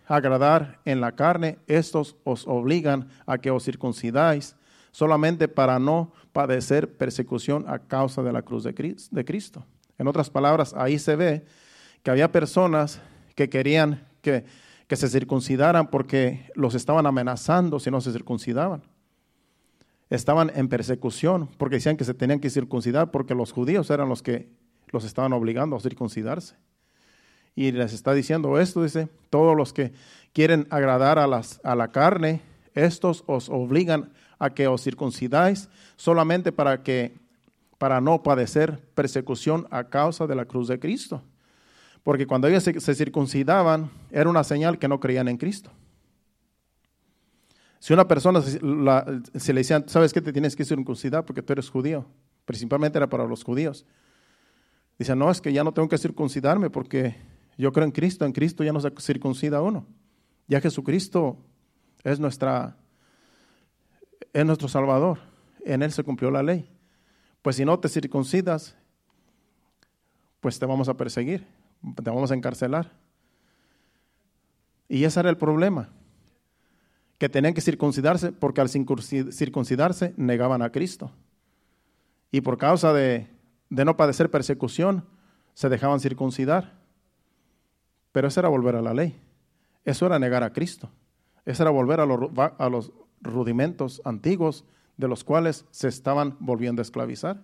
[0.06, 4.56] agradar en la carne, estos os obligan a que os circuncidáis
[4.94, 9.66] solamente para no padecer persecución a causa de la cruz de Cristo.
[9.98, 11.46] En otras palabras, ahí se ve
[12.04, 13.02] que había personas
[13.36, 14.46] que querían que,
[14.94, 18.84] se circuncidaran porque los estaban amenazando si no se circuncidaban.
[20.12, 24.22] Estaban en persecución porque decían que se tenían que circuncidar porque los judíos eran los
[24.22, 24.50] que
[24.92, 26.58] los estaban obligando a circuncidarse.
[27.56, 29.94] Y les está diciendo esto, dice, todos los que
[30.32, 32.44] quieren agradar a, a la carne,
[32.76, 34.14] estos os obligan
[34.44, 37.16] a que os circuncidáis solamente para que
[37.78, 41.22] para no padecer persecución a causa de la cruz de Cristo.
[42.04, 45.72] Porque cuando ellos se, circuncidaban, era una señal que no creían en Cristo.
[47.80, 48.60] Si una persona se,
[49.54, 50.22] le decían, ¿sabes qué?
[50.22, 52.06] Te tienes que circuncidar porque tú eres judío.
[52.46, 53.86] Principalmente era para los judíos.
[55.00, 57.16] Dice, no, es que ya no tengo que circuncidarme porque
[57.58, 58.26] yo creo en Cristo.
[58.26, 59.86] En Cristo ya no se circuncida uno.
[60.48, 61.38] Ya Jesucristo
[62.04, 62.78] es, nuestra,
[64.32, 65.20] es nuestro Salvador.
[65.66, 66.70] En Él se cumplió la ley.
[67.42, 68.76] Pues si no te circuncidas,
[70.40, 71.46] pues te vamos a perseguir,
[72.04, 72.92] te vamos a encarcelar.
[74.88, 75.90] Y ese era el problema,
[77.18, 81.12] que tenían que circuncidarse porque al circuncidarse negaban a Cristo.
[82.32, 83.28] Y por causa de,
[83.70, 85.06] no padecer persecución,
[85.54, 86.74] se dejaban circuncidar.
[88.12, 89.20] Pero eso era volver a la ley.
[89.86, 90.90] Eso era negar a Cristo.
[91.46, 92.92] Eso era volver a los, a los
[93.24, 94.66] rudimentos antiguos
[94.98, 97.42] de los cuales se estaban volviendo a esclavizar.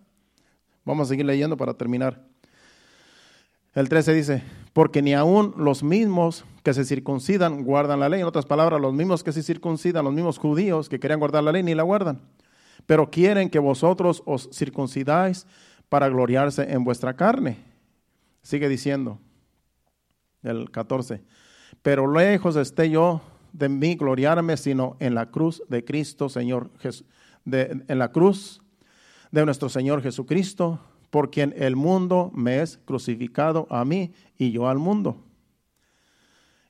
[0.85, 2.23] Vamos a seguir leyendo para terminar.
[3.73, 8.21] El 13 dice, porque ni aun los mismos que se circuncidan guardan la ley.
[8.21, 11.51] En otras palabras, los mismos que se circuncidan, los mismos judíos que querían guardar la
[11.51, 12.19] ley, ni la guardan.
[12.85, 15.45] Pero quieren que vosotros os circuncidáis
[15.87, 17.57] para gloriarse en vuestra carne.
[18.41, 19.19] Sigue diciendo
[20.41, 21.21] el 14,
[21.81, 23.21] pero lejos esté yo
[23.53, 27.05] de mí gloriarme, sino en la cruz de Cristo, Señor Jesús
[27.45, 28.61] en la cruz
[29.31, 30.79] de nuestro Señor Jesucristo,
[31.09, 35.23] por quien el mundo me es crucificado a mí y yo al mundo.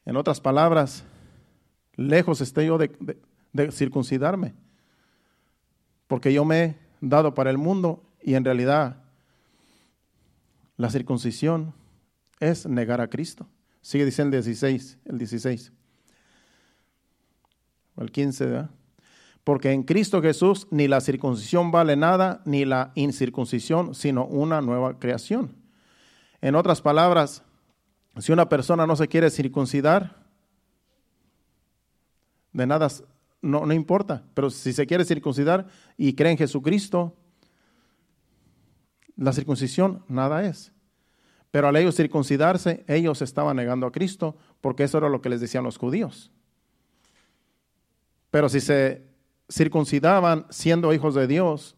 [0.05, 1.03] En otras palabras,
[1.95, 3.17] lejos esté yo de,
[3.53, 4.53] de circuncidarme.
[6.07, 9.03] Porque yo me he dado para el mundo y en realidad
[10.77, 11.73] la circuncisión
[12.39, 13.47] es negar a Cristo.
[13.82, 15.73] Sigue diciendo el 16, el 16.
[18.00, 18.70] El 15, ¿verdad?
[19.43, 25.00] Porque en Cristo Jesús ni la circuncisión vale nada, ni la incircuncisión, sino una nueva
[25.00, 25.56] creación.
[26.41, 27.43] En otras palabras,
[28.20, 30.16] si una persona no se quiere circuncidar,
[32.54, 32.89] de nada,
[33.41, 34.24] no, no importa.
[34.34, 37.16] Pero si se quiere circuncidar y cree en Jesucristo,
[39.16, 40.72] la circuncisión nada es.
[41.52, 45.41] Pero al ellos circuncidarse, ellos estaban negando a Cristo, porque eso era lo que les
[45.41, 46.32] decían los judíos.
[48.32, 49.03] Pero si se
[49.49, 51.75] circuncidaban siendo hijos de Dios,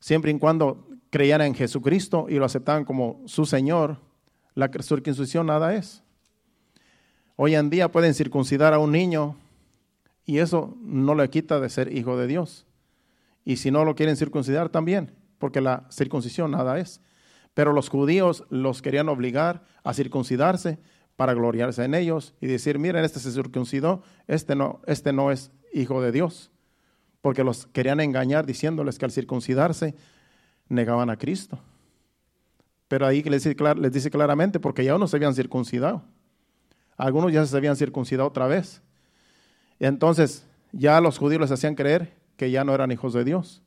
[0.00, 3.98] siempre y cuando creían en Jesucristo y lo aceptaban como su Señor,
[4.54, 6.02] la circuncisión nada es.
[7.36, 9.36] Hoy en día pueden circuncidar a un niño
[10.24, 12.66] y eso no le quita de ser hijo de Dios.
[13.44, 17.00] Y si no lo quieren circuncidar también, porque la circuncisión nada es.
[17.54, 20.78] Pero los judíos los querían obligar a circuncidarse
[21.20, 25.52] para gloriarse en ellos y decir, miren, este se circuncidó, este no, este no es
[25.70, 26.50] hijo de Dios.
[27.20, 29.94] Porque los querían engañar diciéndoles que al circuncidarse
[30.70, 31.58] negaban a Cristo.
[32.88, 36.02] Pero ahí les dice, les dice claramente, porque ya unos se habían circuncidado.
[36.96, 38.80] Algunos ya se habían circuncidado otra vez.
[39.78, 43.60] Entonces ya los judíos les hacían creer que ya no eran hijos de Dios.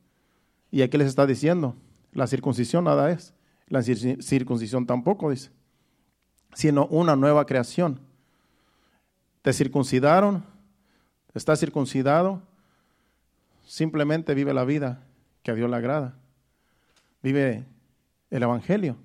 [0.71, 1.75] Y aquí les está diciendo,
[2.13, 3.35] la circuncisión nada es,
[3.67, 5.51] la circuncisión tampoco, dice,
[6.53, 7.99] sino una nueva creación.
[9.41, 10.43] Te circuncidaron,
[11.33, 12.41] estás circuncidado,
[13.65, 15.03] simplemente vive la vida
[15.41, 16.15] que a Dios le agrada
[17.23, 17.65] vive
[18.29, 18.97] el Evangelio.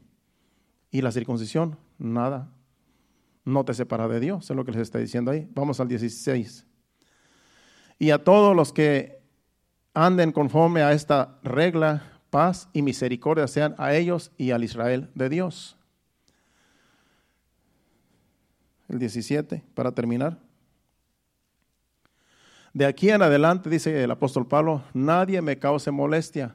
[0.90, 2.50] Y la circuncisión, nada,
[3.44, 5.48] no te separa de Dios, es lo que les está diciendo ahí.
[5.54, 6.66] Vamos al 16.
[7.98, 9.22] Y a todos los que
[9.94, 15.28] anden conforme a esta regla, paz y misericordia sean a ellos y al Israel de
[15.28, 15.77] Dios.
[18.88, 20.38] El 17, para terminar.
[22.72, 26.54] De aquí en adelante, dice el apóstol Pablo, nadie me cause molestia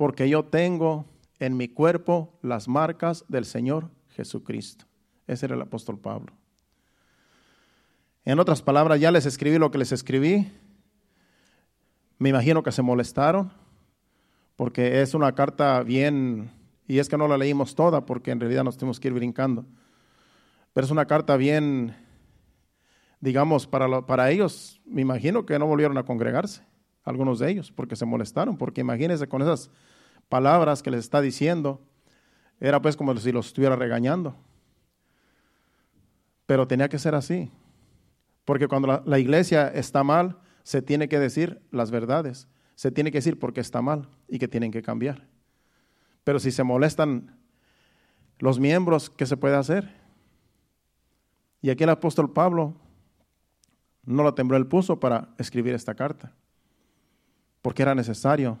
[0.00, 1.04] porque yo tengo
[1.38, 4.86] en mi cuerpo las marcas del Señor Jesucristo.
[5.26, 6.32] Ese era el apóstol Pablo.
[8.24, 10.50] En otras palabras, ya les escribí lo que les escribí.
[12.18, 13.52] Me imagino que se molestaron,
[14.56, 16.50] porque es una carta bien,
[16.88, 19.66] y es que no la leímos toda, porque en realidad nos tenemos que ir brincando.
[20.84, 21.94] Es una carta bien,
[23.20, 26.62] digamos, para, para ellos, me imagino que no volvieron a congregarse,
[27.04, 29.70] algunos de ellos, porque se molestaron, porque imagínense con esas
[30.30, 31.82] palabras que les está diciendo,
[32.60, 34.34] era pues como si los estuviera regañando.
[36.46, 37.50] Pero tenía que ser así,
[38.46, 43.18] porque cuando la, iglesia está mal, se tiene que decir las verdades, se tiene que
[43.18, 45.28] decir por qué está mal y que tienen que cambiar.
[46.24, 47.38] Pero si se molestan
[48.38, 49.99] los miembros, ¿qué se puede hacer?
[51.62, 52.74] Y aquí el apóstol Pablo
[54.04, 56.32] no lo tembló el puso para escribir esta carta,
[57.62, 58.58] porque era necesario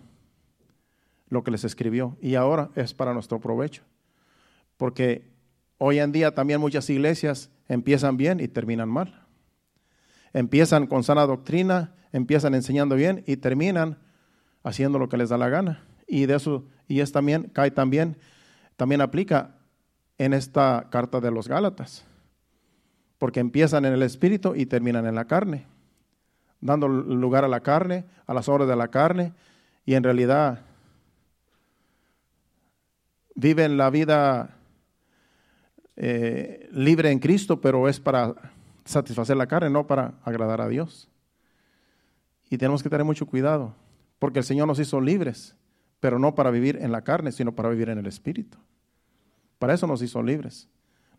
[1.28, 3.82] lo que les escribió y ahora es para nuestro provecho.
[4.76, 5.30] Porque
[5.78, 9.26] hoy en día también muchas iglesias empiezan bien y terminan mal.
[10.32, 13.98] Empiezan con sana doctrina, empiezan enseñando bien y terminan
[14.62, 15.84] haciendo lo que les da la gana.
[16.06, 18.16] Y de eso, y es también, cae también,
[18.76, 19.56] también aplica
[20.18, 22.04] en esta carta de los Gálatas.
[23.20, 25.66] Porque empiezan en el espíritu y terminan en la carne,
[26.60, 29.32] dando lugar a la carne, a las obras de la carne,
[29.84, 30.60] y en realidad
[33.34, 34.56] viven la vida
[35.96, 38.34] eh, libre en Cristo, pero es para
[38.86, 41.10] satisfacer la carne, no para agradar a Dios.
[42.48, 43.74] Y tenemos que tener mucho cuidado,
[44.18, 45.54] porque el Señor nos hizo libres,
[46.00, 48.56] pero no para vivir en la carne, sino para vivir en el Espíritu.
[49.58, 50.68] Para eso nos hizo libres.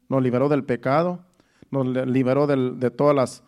[0.10, 1.24] Nos liberó del pecado,
[1.72, 3.44] nos liberó de todas las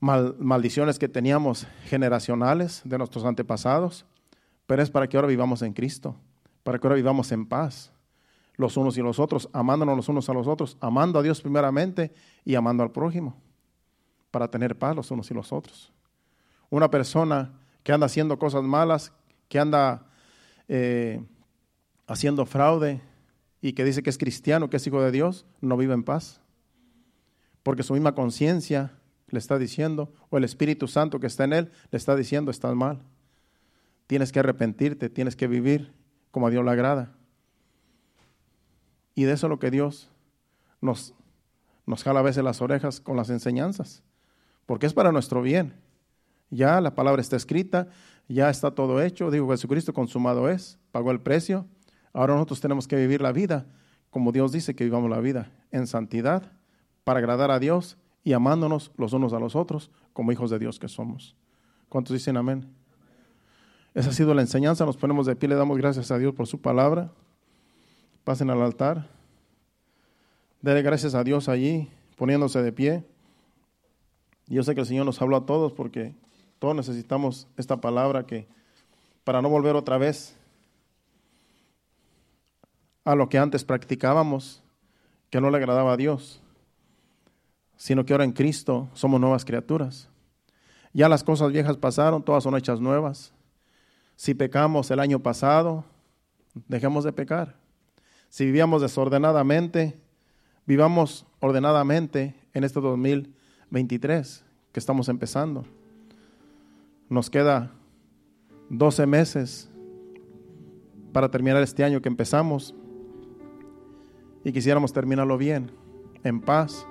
[0.00, 4.06] maldiciones que teníamos generacionales de nuestros antepasados,
[4.66, 6.14] pero es para que ahora vivamos en Cristo
[6.68, 7.90] para que ahora vivamos en paz
[8.56, 12.12] los unos y los otros, amándonos los unos a los otros, amando a Dios primeramente
[12.44, 13.40] y amando al prójimo,
[14.30, 15.90] para tener paz los unos y los otros.
[16.68, 19.14] Una persona que anda haciendo cosas malas,
[19.48, 20.08] que anda
[20.68, 21.24] eh,
[22.06, 23.00] haciendo fraude
[23.62, 26.42] y que dice que es cristiano, que es hijo de Dios, no vive en paz.
[27.62, 28.92] Porque su misma conciencia
[29.28, 32.74] le está diciendo, o el Espíritu Santo que está en él, le está diciendo, estás
[32.74, 33.02] mal.
[34.06, 35.92] Tienes que arrepentirte, tienes que vivir
[36.30, 37.12] como a Dios le agrada.
[39.14, 40.10] Y de eso es lo que Dios
[40.80, 41.14] nos,
[41.84, 44.02] nos jala a veces las orejas con las enseñanzas,
[44.64, 45.74] porque es para nuestro bien.
[46.50, 47.88] Ya la palabra está escrita,
[48.28, 49.30] ya está todo hecho.
[49.30, 51.66] Digo, Jesucristo consumado es, pagó el precio.
[52.14, 53.66] Ahora nosotros tenemos que vivir la vida
[54.10, 56.52] como Dios dice que vivamos la vida, en santidad,
[57.08, 60.78] para agradar a Dios y amándonos los unos a los otros como hijos de Dios
[60.78, 61.34] que somos.
[61.88, 62.70] ¿Cuántos dicen amén?
[63.94, 64.84] Esa ha sido la enseñanza.
[64.84, 67.10] Nos ponemos de pie, le damos gracias a Dios por su palabra.
[68.24, 69.08] Pasen al altar.
[70.60, 71.88] Dele gracias a Dios allí,
[72.18, 73.04] poniéndose de pie.
[74.46, 76.14] Yo sé que el Señor nos habló a todos porque
[76.58, 78.48] todos necesitamos esta palabra que
[79.24, 80.36] para no volver otra vez
[83.06, 84.62] a lo que antes practicábamos,
[85.30, 86.42] que no le agradaba a Dios,
[87.78, 90.10] sino que ahora en Cristo somos nuevas criaturas.
[90.92, 93.32] Ya las cosas viejas pasaron, todas son hechas nuevas.
[94.16, 95.84] Si pecamos el año pasado,
[96.66, 97.54] dejemos de pecar.
[98.28, 99.96] Si vivíamos desordenadamente,
[100.66, 105.64] vivamos ordenadamente en este 2023 que estamos empezando.
[107.08, 107.70] Nos queda
[108.70, 109.70] 12 meses
[111.12, 112.74] para terminar este año que empezamos
[114.44, 115.70] y quisiéramos terminarlo bien,
[116.24, 116.86] en paz,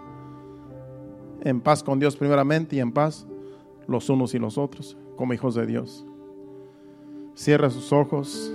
[1.41, 3.27] en paz con Dios primeramente y en paz
[3.87, 6.05] los unos y los otros, como hijos de Dios.
[7.35, 8.51] Cierra sus ojos,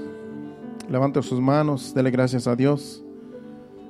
[0.89, 3.03] levante sus manos, dele gracias a Dios.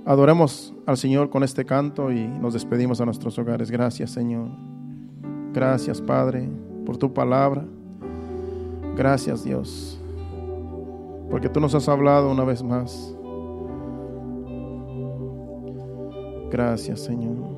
[0.05, 3.71] Adoremos al Señor con este canto y nos despedimos a nuestros hogares.
[3.71, 4.49] Gracias, Señor.
[5.53, 6.49] Gracias, Padre,
[6.85, 7.65] por tu palabra.
[8.97, 10.01] Gracias, Dios,
[11.31, 13.15] porque tú nos has hablado una vez más.
[16.51, 17.52] Gracias, Señor.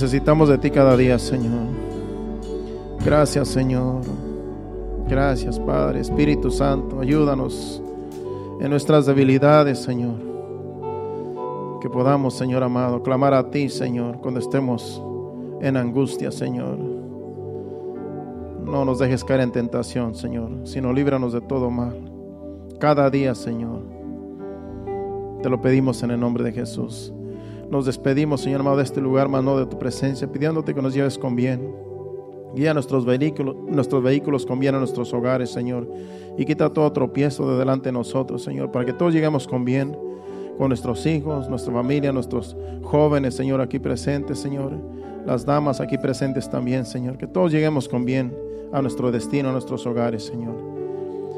[0.00, 1.66] Necesitamos de ti cada día, Señor.
[3.04, 4.00] Gracias, Señor.
[5.06, 6.00] Gracias, Padre.
[6.00, 7.82] Espíritu Santo, ayúdanos
[8.60, 10.14] en nuestras debilidades, Señor.
[11.82, 15.02] Que podamos, Señor amado, clamar a ti, Señor, cuando estemos
[15.60, 16.78] en angustia, Señor.
[18.64, 22.10] No nos dejes caer en tentación, Señor, sino líbranos de todo mal.
[22.78, 23.82] Cada día, Señor.
[25.42, 27.12] Te lo pedimos en el nombre de Jesús.
[27.70, 31.36] Nos despedimos, Señor de este lugar, mano de tu presencia, pidiéndote que nos lleves con
[31.36, 31.72] bien.
[32.56, 35.88] Guía nuestros vehículos, nuestros vehículos con bien a nuestros hogares, Señor.
[36.36, 39.96] Y quita todo tropiezo de delante de nosotros, Señor, para que todos lleguemos con bien,
[40.58, 44.72] con nuestros hijos, nuestra familia, nuestros jóvenes, Señor, aquí presentes, Señor.
[45.24, 47.18] Las damas aquí presentes también, Señor.
[47.18, 48.36] Que todos lleguemos con bien
[48.72, 50.56] a nuestro destino, a nuestros hogares, Señor.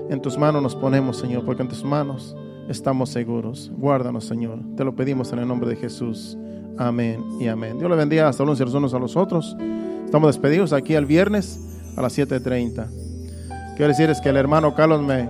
[0.09, 2.35] En tus manos nos ponemos, Señor, porque en tus manos
[2.69, 3.71] estamos seguros.
[3.77, 4.59] Guárdanos, Señor.
[4.77, 6.37] Te lo pedimos en el nombre de Jesús.
[6.79, 7.79] Amén y amén.
[7.79, 9.57] Dios le bendiga hasta los unos a los otros.
[10.05, 11.61] Estamos despedidos aquí el viernes
[11.97, 12.87] a las 7.30.
[13.77, 15.29] Quiero decir es que el hermano Carlos me